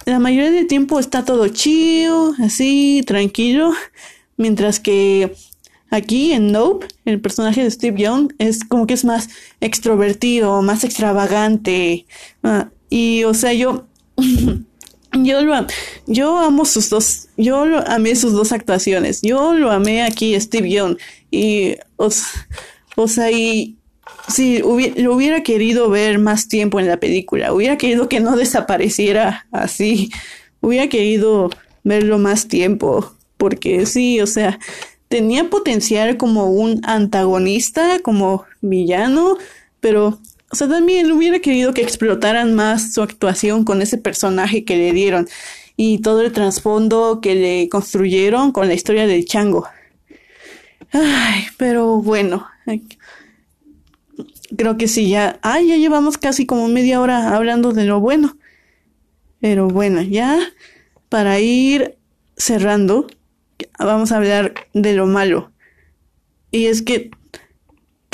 la 0.05 0.19
mayoría 0.19 0.51
del 0.51 0.67
tiempo 0.67 0.99
está 0.99 1.25
todo 1.25 1.49
chill, 1.49 2.35
así, 2.39 3.03
tranquilo, 3.07 3.73
mientras 4.37 4.81
que 4.81 5.35
Aquí 5.95 6.33
en 6.33 6.51
Nope, 6.51 6.89
el 7.05 7.21
personaje 7.21 7.63
de 7.63 7.71
Steve 7.71 8.03
Young 8.03 8.33
es 8.39 8.65
como 8.65 8.85
que 8.85 8.95
es 8.95 9.05
más 9.05 9.29
extrovertido, 9.61 10.61
más 10.61 10.83
extravagante. 10.83 12.07
Ah, 12.43 12.71
y, 12.91 13.23
o 13.23 13.33
sea, 13.33 13.53
yo, 13.53 13.87
yo 15.23 15.43
lo, 15.43 15.67
yo 16.07 16.39
amo 16.39 16.65
sus 16.65 16.91
dos, 16.91 17.29
yo 17.37 17.65
lo 17.67 17.87
amé 17.89 18.17
sus 18.17 18.33
dos 18.33 18.53
actuaciones. 18.53 19.23
Yo 19.23 19.55
lo 19.55 19.71
amé 19.71 20.03
aquí, 20.03 20.39
Steve 20.41 20.71
Young. 20.71 20.97
Y, 21.31 21.77
o, 21.97 22.09
o 22.97 23.09
sea, 23.09 23.31
y, 23.31 23.77
si 24.29 24.59
lo 24.59 25.15
hubiera 25.15 25.43
querido 25.43 25.91
ver 25.91 26.19
más 26.19 26.49
tiempo 26.49 26.81
en 26.81 26.89
la 26.89 26.99
película, 26.99 27.53
hubiera 27.53 27.77
querido 27.77 28.09
que 28.09 28.21
no 28.21 28.37
desapareciera 28.37 29.47
así, 29.53 30.11
hubiera 30.61 30.89
querido 30.89 31.51
verlo 31.83 32.19
más 32.19 32.49
tiempo, 32.49 33.15
porque 33.37 33.87
sí, 33.87 34.21
o 34.21 34.27
sea, 34.27 34.59
tenía 35.09 35.51
potencial 35.51 36.17
como 36.17 36.47
un 36.47 36.81
antagonista, 36.85 37.99
como 38.01 38.45
villano, 38.61 39.37
pero, 39.81 40.19
o 40.55 40.57
sea, 40.57 40.69
también 40.69 41.11
hubiera 41.11 41.41
querido 41.41 41.75
que 41.75 41.83
explotaran 41.83 42.55
más 42.55 42.95
su 42.95 43.03
actuación 43.03 43.65
con 43.65 43.83
ese 43.83 43.99
personaje 43.99 44.65
que 44.65 44.77
le 44.77 44.93
dieron 44.93 45.27
y 45.77 45.99
todo 45.99 46.21
el 46.21 46.31
trasfondo 46.31 47.19
que 47.21 47.35
le 47.35 47.69
construyeron 47.69 48.53
con 48.53 48.69
la 48.69 48.75
historia 48.75 49.09
del 49.09 49.25
chango. 49.25 49.67
Ay, 50.93 51.47
pero 51.57 52.01
bueno, 52.01 52.47
creo 54.57 54.77
que 54.77 54.87
sí, 54.87 55.09
ya, 55.09 55.41
ay, 55.43 55.67
ya 55.67 55.77
llevamos 55.77 56.19
casi 56.19 56.47
como 56.47 56.69
media 56.69 57.01
hora 57.01 57.35
hablando 57.35 57.73
de 57.73 57.87
lo 57.87 57.99
bueno. 57.99 58.37
Pero 59.41 59.67
bueno, 59.67 60.03
ya 60.03 60.39
para 61.09 61.41
ir 61.41 61.97
cerrando, 62.37 63.09
vamos 63.77 64.13
a 64.13 64.19
hablar 64.19 64.55
de 64.73 64.95
lo 64.95 65.07
malo. 65.07 65.51
Y 66.53 66.67
es 66.67 66.81
que 66.81 67.11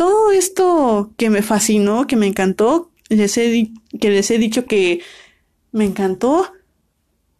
todo 0.00 0.30
esto 0.30 1.12
que 1.18 1.28
me 1.28 1.42
fascinó, 1.42 2.06
que 2.06 2.16
me 2.16 2.26
encantó, 2.26 2.90
les 3.10 3.36
he 3.36 3.70
que 4.00 4.08
les 4.08 4.30
he 4.30 4.38
dicho 4.38 4.64
que 4.64 5.02
me 5.72 5.84
encantó, 5.84 6.50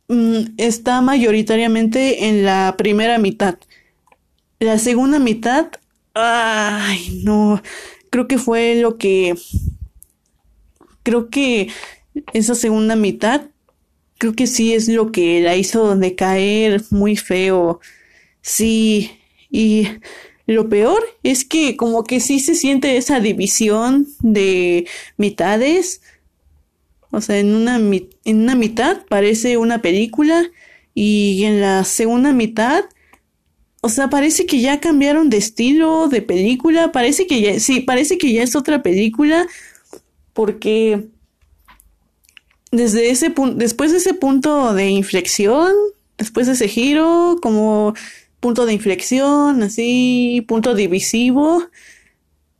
mm, 0.09 0.59
está 0.59 1.01
mayoritariamente 1.01 2.27
en 2.27 2.45
la 2.45 2.75
primera 2.77 3.17
mitad. 3.17 3.57
La 4.59 4.79
segunda 4.79 5.19
mitad, 5.19 5.69
ay, 6.13 7.23
no, 7.25 7.63
creo 8.11 8.29
que 8.29 8.37
fue 8.37 8.75
lo 8.75 8.99
que, 8.99 9.35
creo 11.03 11.31
que 11.31 11.69
esa 12.35 12.55
segunda 12.55 12.95
mitad, 12.95 13.47
creo 14.19 14.35
que 14.35 14.47
sí 14.47 14.75
es 14.75 14.87
lo 14.87 15.13
que 15.13 15.41
la 15.41 15.57
hizo 15.57 15.97
decaer 15.97 16.83
muy 16.91 17.17
feo. 17.17 17.81
Sí, 18.43 19.19
y 19.51 19.89
lo 20.51 20.69
peor 20.69 21.03
es 21.23 21.45
que 21.45 21.77
como 21.77 22.05
que 22.05 22.21
sí 22.21 22.41
se 22.41 22.55
siente 22.55 22.97
esa 22.97 23.21
división 23.21 24.07
de 24.21 24.87
mitades. 25.17 26.03
O 27.11 27.21
sea, 27.21 27.39
en 27.39 27.55
una, 27.55 27.77
en 27.77 28.41
una 28.41 28.55
mitad 28.55 29.05
parece 29.09 29.57
una 29.57 29.83
película 29.83 30.51
y 30.95 31.45
en 31.45 31.61
la 31.61 31.85
segunda 31.85 32.33
mitad, 32.33 32.85
o 33.81 33.89
sea, 33.89 34.11
parece 34.11 34.47
que 34.47 34.61
ya 34.61 34.81
cambiaron 34.81 35.31
de 35.31 35.39
estilo 35.39 36.09
de 36.09 36.23
película, 36.23 36.93
parece 36.93 37.27
que 37.27 37.41
ya, 37.41 37.61
sí, 37.61 37.81
parece 37.81 38.19
que 38.19 38.33
ya 38.33 38.43
es 38.43 38.55
otra 38.55 38.83
película 38.83 39.47
porque 40.33 41.09
desde 42.71 43.11
ese 43.11 43.31
punto, 43.31 43.57
después 43.57 43.91
de 43.93 43.99
ese 43.99 44.15
punto 44.15 44.75
de 44.75 44.91
inflexión, 44.91 45.73
después 46.19 46.47
de 46.47 46.53
ese 46.53 46.69
giro, 46.69 47.39
como 47.43 47.95
punto 48.41 48.67
de 48.67 48.73
inflexión, 48.73 49.63
así, 49.63 50.45
punto 50.49 50.75
divisivo 50.75 51.63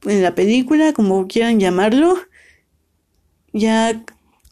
en 0.07 0.23
la 0.23 0.35
película, 0.35 0.93
como 0.93 1.27
quieran 1.27 1.61
llamarlo, 1.61 2.19
ya 3.53 4.03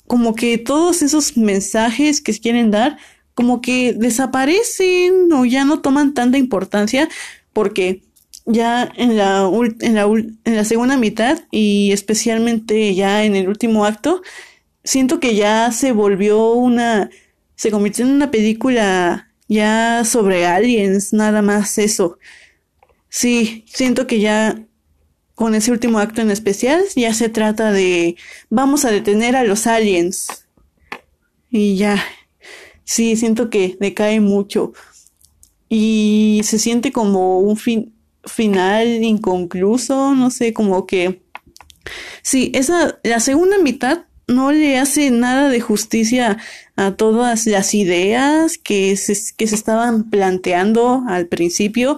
como 0.07 0.35
que 0.35 0.59
todos 0.59 1.03
esos 1.03 1.37
mensajes 1.37 2.21
que 2.21 2.33
quieren 2.33 2.71
dar, 2.71 2.99
como 3.35 3.61
que 3.61 3.93
desaparecen 3.93 5.33
o 5.33 5.45
ya 5.45 5.65
no 5.65 5.81
toman 5.81 6.15
tanta 6.15 6.39
importancia 6.39 7.09
porque 7.53 8.03
ya 8.47 8.91
en 8.97 9.17
la, 9.17 9.49
en 9.81 9.95
la, 9.95 10.05
en 10.05 10.57
la 10.57 10.65
segunda 10.65 10.97
mitad 10.97 11.39
y 11.51 11.93
especialmente 11.93 12.95
ya 12.95 13.25
en 13.25 13.37
el 13.37 13.49
último 13.49 13.85
acto, 13.85 14.23
siento 14.83 15.21
que 15.21 15.35
ya 15.35 15.71
se 15.71 15.93
volvió 15.93 16.53
una, 16.53 17.11
se 17.57 17.71
convirtió 17.71 18.07
en 18.07 18.13
una 18.13 18.31
película 18.31 19.28
ya 19.49 20.05
sobre 20.05 20.47
aliens, 20.47 21.13
nada 21.13 21.43
más 21.43 21.79
eso. 21.79 22.19
Sí, 23.09 23.65
siento 23.67 24.07
que 24.07 24.21
ya 24.21 24.65
con 25.35 25.55
ese 25.55 25.71
último 25.71 25.99
acto 25.99 26.21
en 26.21 26.31
especial 26.31 26.83
ya 26.97 27.15
se 27.15 27.29
trata 27.29 27.73
de 27.73 28.17
vamos 28.51 28.85
a 28.85 28.91
detener 28.91 29.37
a 29.37 29.45
los 29.45 29.67
aliens. 29.67 30.47
Y 31.51 31.77
ya, 31.77 32.05
sí, 32.85 33.17
siento 33.17 33.49
que 33.49 33.77
decae 33.81 34.21
mucho. 34.21 34.73
Y 35.69 36.41
se 36.45 36.59
siente 36.59 36.93
como 36.93 37.41
un 37.41 37.57
fin, 37.57 37.95
final 38.25 38.87
inconcluso, 39.03 40.15
no 40.15 40.31
sé, 40.31 40.53
como 40.53 40.87
que... 40.87 41.23
Sí, 42.23 42.51
esa, 42.55 42.99
la 43.03 43.21
segunda 43.21 43.59
mitad 43.59 44.08
no 44.29 44.53
le 44.53 44.79
hace 44.79 45.11
nada 45.11 45.49
de 45.49 45.61
justicia 45.61 46.39
a 46.77 46.93
todas 46.93 47.47
las 47.47 47.75
ideas 47.75 48.59
que 48.59 48.97
se, 48.97 49.17
que 49.37 49.47
se 49.47 49.55
estaban 49.55 50.11
planteando 50.11 51.03
al 51.09 51.27
principio 51.27 51.97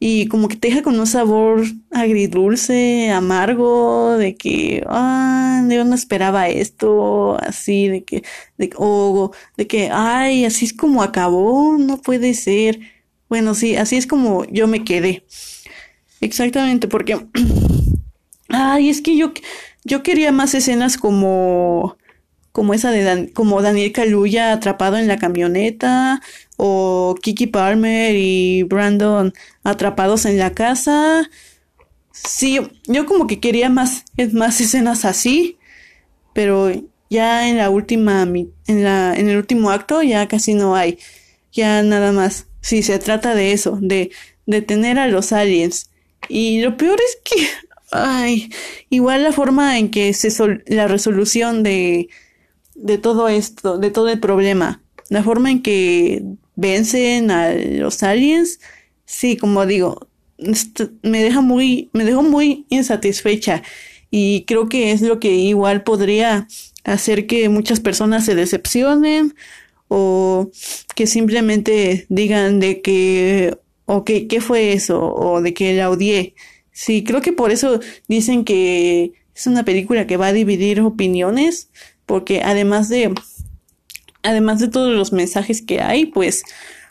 y 0.00 0.28
como 0.28 0.48
que 0.48 0.56
te 0.56 0.68
deja 0.68 0.82
con 0.82 0.98
un 0.98 1.06
sabor 1.06 1.64
agridulce, 1.90 3.10
amargo, 3.10 4.16
de 4.16 4.36
que, 4.36 4.84
ah, 4.86 5.66
yo 5.68 5.84
no 5.84 5.94
esperaba 5.94 6.48
esto, 6.48 7.36
así, 7.42 7.88
de 7.88 8.04
que, 8.04 8.22
de, 8.58 8.70
o 8.76 9.32
de 9.56 9.66
que, 9.66 9.90
ay, 9.92 10.44
así 10.44 10.66
es 10.66 10.72
como 10.72 11.02
acabó, 11.02 11.76
no 11.78 12.00
puede 12.00 12.34
ser. 12.34 12.78
Bueno, 13.28 13.54
sí, 13.54 13.76
así 13.76 13.96
es 13.96 14.06
como 14.06 14.44
yo 14.46 14.68
me 14.68 14.84
quedé. 14.84 15.24
Exactamente, 16.20 16.88
porque, 16.88 17.26
ay, 18.48 18.88
es 18.90 19.00
que 19.02 19.16
yo, 19.16 19.32
yo 19.88 20.02
quería 20.02 20.32
más 20.32 20.54
escenas 20.54 20.96
como, 20.96 21.96
como 22.52 22.74
esa 22.74 22.90
de 22.92 23.32
como 23.32 23.62
Daniel 23.62 23.92
Kaluuya 23.92 24.52
atrapado 24.52 24.98
en 24.98 25.08
la 25.08 25.18
camioneta, 25.18 26.20
o 26.56 27.14
Kiki 27.22 27.46
Palmer 27.46 28.14
y 28.16 28.64
Brandon 28.64 29.32
atrapados 29.64 30.26
en 30.26 30.38
la 30.38 30.52
casa. 30.52 31.30
Sí, 32.12 32.60
yo 32.86 33.06
como 33.06 33.26
que 33.26 33.40
quería 33.40 33.70
más, 33.70 34.04
más 34.32 34.60
escenas 34.60 35.04
así, 35.04 35.58
pero 36.34 36.70
ya 37.10 37.48
en 37.48 37.56
la 37.56 37.70
última, 37.70 38.22
en 38.22 38.84
la, 38.84 39.14
en 39.16 39.28
el 39.28 39.36
último 39.36 39.70
acto 39.70 40.02
ya 40.02 40.28
casi 40.28 40.54
no 40.54 40.76
hay, 40.76 40.98
ya 41.52 41.82
nada 41.82 42.12
más. 42.12 42.46
Sí, 42.60 42.82
se 42.82 42.98
trata 42.98 43.34
de 43.34 43.52
eso, 43.52 43.78
de 43.80 44.10
detener 44.46 44.98
a 44.98 45.08
los 45.08 45.32
aliens. 45.32 45.90
Y 46.28 46.60
lo 46.60 46.76
peor 46.76 46.98
es 47.00 47.18
que, 47.24 47.46
ay, 47.92 48.50
igual 48.90 49.22
la 49.22 49.32
forma 49.32 49.78
en 49.78 49.90
que 49.90 50.12
se 50.14 50.30
sol 50.30 50.64
la 50.66 50.88
resolución 50.88 51.62
de, 51.62 52.08
de 52.74 52.98
todo 52.98 53.28
esto, 53.28 53.78
de 53.78 53.90
todo 53.90 54.08
el 54.08 54.20
problema, 54.20 54.82
la 55.10 55.22
forma 55.22 55.50
en 55.50 55.62
que 55.62 56.22
vencen 56.56 57.30
a 57.30 57.52
los 57.52 58.02
aliens, 58.02 58.60
sí, 59.06 59.36
como 59.36 59.66
digo, 59.66 60.08
me 61.02 61.22
deja 61.22 61.40
muy, 61.40 61.90
me 61.92 62.04
dejó 62.04 62.22
muy 62.22 62.66
insatisfecha 62.68 63.62
y 64.10 64.44
creo 64.46 64.68
que 64.68 64.92
es 64.92 65.02
lo 65.02 65.20
que 65.20 65.34
igual 65.34 65.82
podría 65.82 66.46
hacer 66.84 67.26
que 67.26 67.48
muchas 67.48 67.80
personas 67.80 68.24
se 68.24 68.34
decepcionen 68.34 69.34
o 69.88 70.50
que 70.94 71.06
simplemente 71.06 72.06
digan 72.08 72.60
de 72.60 72.80
que, 72.82 73.58
o 73.86 74.04
que, 74.04 74.26
¿qué 74.28 74.40
fue 74.40 74.72
eso? 74.72 75.00
O 75.14 75.40
de 75.42 75.54
que 75.54 75.74
la 75.74 75.90
odié. 75.90 76.34
Sí, 76.80 77.02
creo 77.02 77.20
que 77.20 77.32
por 77.32 77.50
eso 77.50 77.80
dicen 78.06 78.44
que 78.44 79.12
es 79.34 79.48
una 79.48 79.64
película 79.64 80.06
que 80.06 80.16
va 80.16 80.28
a 80.28 80.32
dividir 80.32 80.80
opiniones, 80.80 81.70
porque 82.06 82.42
además 82.44 82.88
de 82.88 83.12
además 84.22 84.60
de 84.60 84.68
todos 84.68 84.94
los 84.94 85.12
mensajes 85.12 85.60
que 85.60 85.80
hay, 85.80 86.06
pues 86.06 86.44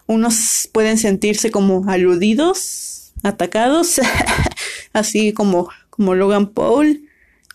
unos 0.06 0.67
pueden 0.73 0.97
sentirse 0.97 1.52
como 1.52 1.89
aludidos, 1.89 3.13
atacados, 3.23 4.02
así 4.91 5.32
como, 5.32 5.69
como 5.89 6.15
Logan 6.15 6.47
Paul, 6.47 7.04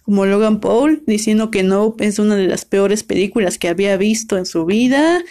como 0.02 0.24
Logan 0.24 0.60
Paul, 0.60 1.02
diciendo 1.06 1.50
que 1.50 1.62
no 1.62 1.94
es 1.98 2.18
una 2.18 2.34
de 2.36 2.46
las 2.46 2.64
peores 2.64 3.02
películas 3.02 3.58
que 3.58 3.68
había 3.68 3.98
visto 3.98 4.38
en 4.38 4.46
su 4.46 4.64
vida 4.64 5.22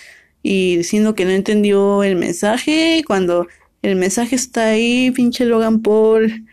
y 0.43 0.77
diciendo 0.77 1.15
que 1.15 1.25
no 1.25 1.31
entendió 1.31 2.03
el 2.03 2.15
mensaje 2.15 3.01
cuando 3.07 3.47
el 3.81 3.95
mensaje 3.95 4.35
está 4.35 4.67
ahí, 4.67 5.09
pinche 5.09 5.45
Logan 5.45 5.81
Paul. 5.81 6.45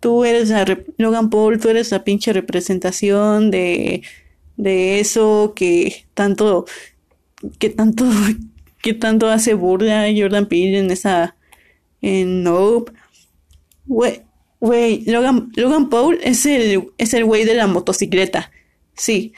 Tú 0.00 0.24
eres 0.24 0.50
la 0.50 0.64
Logan 0.98 1.30
Paul, 1.30 1.58
tú 1.58 1.68
eres 1.68 1.90
la 1.90 2.04
pinche 2.04 2.32
representación 2.32 3.50
de, 3.50 4.02
de 4.56 5.00
eso 5.00 5.52
que 5.56 6.06
tanto 6.14 6.66
qué 7.58 7.70
tanto, 7.70 8.04
qué 8.82 8.94
tanto 8.94 9.28
hace 9.28 9.54
burla 9.54 10.06
Jordan 10.16 10.46
Peele 10.46 10.78
en 10.78 10.90
esa, 10.90 11.36
en 12.00 12.42
Nope. 12.42 12.92
Güey, 13.86 15.04
Logan, 15.04 15.52
Logan 15.54 15.90
Paul 15.90 16.18
es 16.22 16.44
el, 16.46 16.88
es 16.98 17.14
el 17.14 17.24
güey 17.24 17.44
de 17.44 17.54
la 17.54 17.66
motocicleta. 17.66 18.50
Sí. 18.94 19.32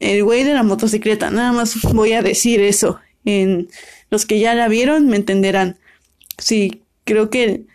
El 0.00 0.24
güey 0.24 0.42
de 0.42 0.54
la 0.54 0.62
motocicleta. 0.62 1.30
Nada 1.30 1.52
más 1.52 1.80
voy 1.92 2.14
a 2.14 2.22
decir 2.22 2.60
eso. 2.60 2.98
En 3.24 3.68
los 4.10 4.26
que 4.26 4.40
ya 4.40 4.54
la 4.54 4.68
vieron 4.68 5.06
me 5.06 5.16
entenderán. 5.16 5.78
Sí, 6.38 6.82
creo 7.04 7.30
que 7.30 7.66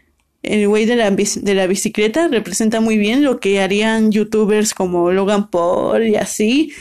güey 0.67 0.85
de 0.85 0.95
la, 0.95 1.11
de 1.11 1.53
la 1.53 1.67
bicicleta 1.67 2.27
representa 2.27 2.81
muy 2.81 2.97
bien 2.97 3.23
lo 3.23 3.39
que 3.39 3.61
harían 3.61 4.11
youtubers 4.11 4.73
como 4.73 5.11
Logan 5.11 5.49
Paul 5.49 6.07
y 6.07 6.15
así 6.15 6.71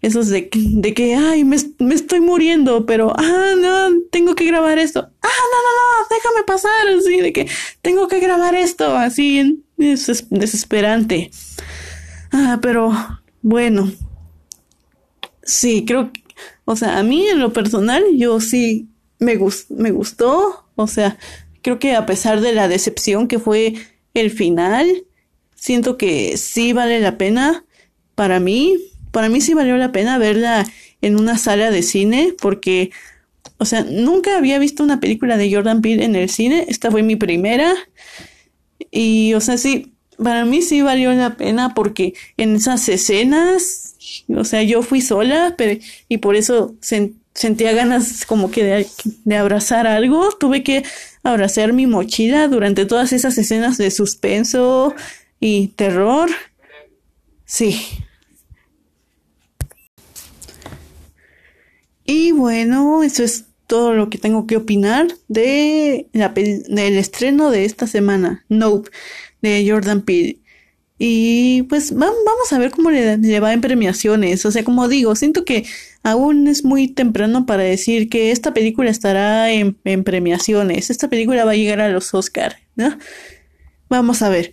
esos 0.00 0.28
de, 0.28 0.48
de 0.52 0.94
que, 0.94 1.16
ay, 1.16 1.44
me, 1.44 1.56
me, 1.78 1.94
estoy 1.94 2.20
muriendo, 2.20 2.86
pero, 2.86 3.12
ah, 3.16 3.54
no, 3.58 4.00
tengo 4.10 4.34
que 4.34 4.44
grabar 4.44 4.78
esto. 4.78 5.00
Ah, 5.00 5.28
no, 5.28 5.58
no, 5.62 5.72
no, 5.74 6.16
déjame 6.16 6.44
pasar, 6.46 6.88
así, 6.96 7.20
de 7.20 7.32
que 7.32 7.48
tengo 7.82 8.06
que 8.06 8.20
grabar 8.20 8.54
esto, 8.54 8.96
así, 8.96 9.64
es 9.76 10.28
desesperante. 10.30 11.30
Ah, 12.30 12.60
pero, 12.62 12.92
bueno, 13.42 13.90
sí, 15.42 15.84
creo 15.84 16.12
que, 16.12 16.22
o 16.64 16.76
sea, 16.76 16.98
a 16.98 17.02
mí 17.02 17.26
en 17.26 17.40
lo 17.40 17.52
personal, 17.52 18.04
yo 18.14 18.38
sí 18.40 18.88
me, 19.18 19.36
me 19.70 19.90
gustó, 19.90 20.68
o 20.76 20.86
sea, 20.86 21.18
creo 21.68 21.78
que 21.78 21.94
a 21.94 22.06
pesar 22.06 22.40
de 22.40 22.52
la 22.52 22.68
decepción 22.68 23.28
que 23.28 23.38
fue 23.38 23.74
el 24.14 24.30
final, 24.30 25.04
siento 25.54 25.96
que 25.96 26.36
sí 26.36 26.72
vale 26.72 27.00
la 27.00 27.18
pena 27.18 27.64
para 28.14 28.40
mí 28.40 28.78
para 29.10 29.28
mí 29.28 29.40
sí 29.40 29.54
valió 29.54 29.76
la 29.76 29.92
pena 29.92 30.18
verla 30.18 30.66
en 31.00 31.18
una 31.18 31.38
sala 31.38 31.70
de 31.70 31.82
cine 31.82 32.34
porque, 32.40 32.90
o 33.58 33.64
sea, 33.64 33.82
nunca 33.82 34.36
había 34.36 34.58
visto 34.58 34.82
una 34.82 35.00
película 35.00 35.36
de 35.36 35.52
Jordan 35.52 35.82
Peele 35.82 36.04
en 36.04 36.16
el 36.16 36.28
cine. 36.28 36.66
Esta 36.68 36.90
fue 36.90 37.02
mi 37.02 37.16
primera. 37.16 37.74
Y, 38.90 39.34
o 39.34 39.40
sea, 39.40 39.56
sí, 39.56 39.94
para 40.22 40.44
mí 40.44 40.62
sí 40.62 40.82
valió 40.82 41.12
la 41.12 41.36
pena 41.36 41.74
porque 41.74 42.14
en 42.36 42.56
esas 42.56 42.88
escenas, 42.88 43.96
o 44.28 44.44
sea, 44.44 44.62
yo 44.62 44.82
fui 44.82 45.00
sola 45.00 45.54
pero, 45.56 45.80
y 46.08 46.18
por 46.18 46.36
eso 46.36 46.76
sentía 46.80 47.72
ganas 47.72 48.24
como 48.26 48.50
que 48.50 48.64
de, 48.64 48.86
de 49.24 49.36
abrazar 49.36 49.86
algo. 49.86 50.30
Tuve 50.38 50.62
que 50.62 50.84
abrazar 51.22 51.72
mi 51.72 51.86
mochila 51.86 52.48
durante 52.48 52.86
todas 52.86 53.12
esas 53.12 53.38
escenas 53.38 53.78
de 53.78 53.90
suspenso 53.90 54.94
y 55.40 55.68
terror. 55.68 56.30
Sí, 57.44 57.80
Y 62.10 62.32
bueno, 62.32 63.02
eso 63.02 63.22
es 63.22 63.44
todo 63.66 63.92
lo 63.92 64.08
que 64.08 64.16
tengo 64.16 64.46
que 64.46 64.56
opinar 64.56 65.08
de 65.28 66.08
la 66.14 66.30
del 66.30 66.96
estreno 66.96 67.50
de 67.50 67.66
esta 67.66 67.86
semana, 67.86 68.46
Nope, 68.48 68.88
de 69.42 69.66
Jordan 69.68 70.00
Peele. 70.00 70.38
Y 70.98 71.62
pues 71.64 71.94
vamos 71.94 72.52
a 72.52 72.58
ver 72.58 72.72
cómo 72.72 72.90
le, 72.90 73.40
va 73.40 73.52
en 73.52 73.60
premiaciones. 73.60 74.44
O 74.44 74.50
sea, 74.50 74.64
como 74.64 74.88
digo, 74.88 75.14
siento 75.14 75.44
que 75.44 75.64
aún 76.02 76.48
es 76.48 76.64
muy 76.64 76.88
temprano 76.88 77.46
para 77.46 77.62
decir 77.62 78.08
que 78.08 78.32
esta 78.32 78.52
película 78.52 78.90
estará 78.90 79.52
en, 79.52 79.78
en 79.84 80.02
premiaciones. 80.02 80.90
Esta 80.90 81.08
película 81.08 81.44
va 81.44 81.52
a 81.52 81.56
llegar 81.56 81.80
a 81.80 81.88
los 81.88 82.12
Oscar, 82.14 82.56
¿no? 82.74 82.98
Vamos 83.88 84.22
a 84.22 84.28
ver. 84.28 84.52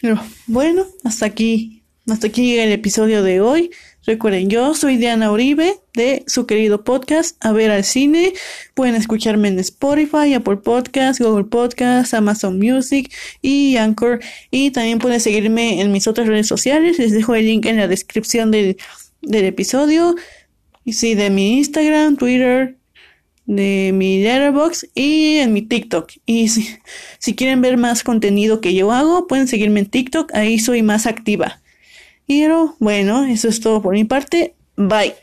Pero 0.00 0.20
bueno, 0.46 0.86
hasta 1.04 1.26
aquí, 1.26 1.84
hasta 2.08 2.26
aquí 2.26 2.46
llega 2.50 2.64
el 2.64 2.72
episodio 2.72 3.22
de 3.22 3.40
hoy. 3.40 3.70
Recuerden, 4.08 4.48
yo 4.48 4.74
soy 4.74 4.96
Diana 4.96 5.30
Uribe 5.30 5.74
de 5.92 6.24
su 6.26 6.46
querido 6.46 6.82
podcast 6.82 7.36
A 7.44 7.52
ver 7.52 7.70
al 7.70 7.84
cine. 7.84 8.32
Pueden 8.72 8.94
escucharme 8.94 9.48
en 9.48 9.58
Spotify, 9.58 10.32
Apple 10.32 10.56
Podcasts, 10.56 11.22
Google 11.22 11.44
Podcasts, 11.44 12.14
Amazon 12.14 12.58
Music 12.58 13.12
y 13.42 13.76
Anchor. 13.76 14.20
Y 14.50 14.70
también 14.70 14.98
pueden 14.98 15.20
seguirme 15.20 15.82
en 15.82 15.92
mis 15.92 16.08
otras 16.08 16.26
redes 16.26 16.46
sociales. 16.46 16.98
Les 16.98 17.12
dejo 17.12 17.34
el 17.34 17.44
link 17.44 17.66
en 17.66 17.76
la 17.76 17.86
descripción 17.86 18.50
del, 18.50 18.78
del 19.20 19.44
episodio. 19.44 20.16
Y 20.86 20.94
sí, 20.94 21.14
de 21.14 21.28
mi 21.28 21.58
Instagram, 21.58 22.16
Twitter, 22.16 22.78
de 23.44 23.90
mi 23.92 24.22
Letterboxd 24.22 24.86
y 24.94 25.36
en 25.36 25.52
mi 25.52 25.60
TikTok. 25.60 26.12
Y 26.24 26.48
si, 26.48 26.66
si 27.18 27.34
quieren 27.34 27.60
ver 27.60 27.76
más 27.76 28.04
contenido 28.04 28.62
que 28.62 28.72
yo 28.72 28.90
hago, 28.90 29.26
pueden 29.26 29.48
seguirme 29.48 29.80
en 29.80 29.86
TikTok. 29.90 30.34
Ahí 30.34 30.58
soy 30.58 30.82
más 30.82 31.04
activa. 31.04 31.60
Pero 32.28 32.76
bueno, 32.78 33.24
eso 33.24 33.48
es 33.48 33.60
todo 33.60 33.82
por 33.82 33.94
mi 33.94 34.04
parte. 34.04 34.54
Bye. 34.76 35.14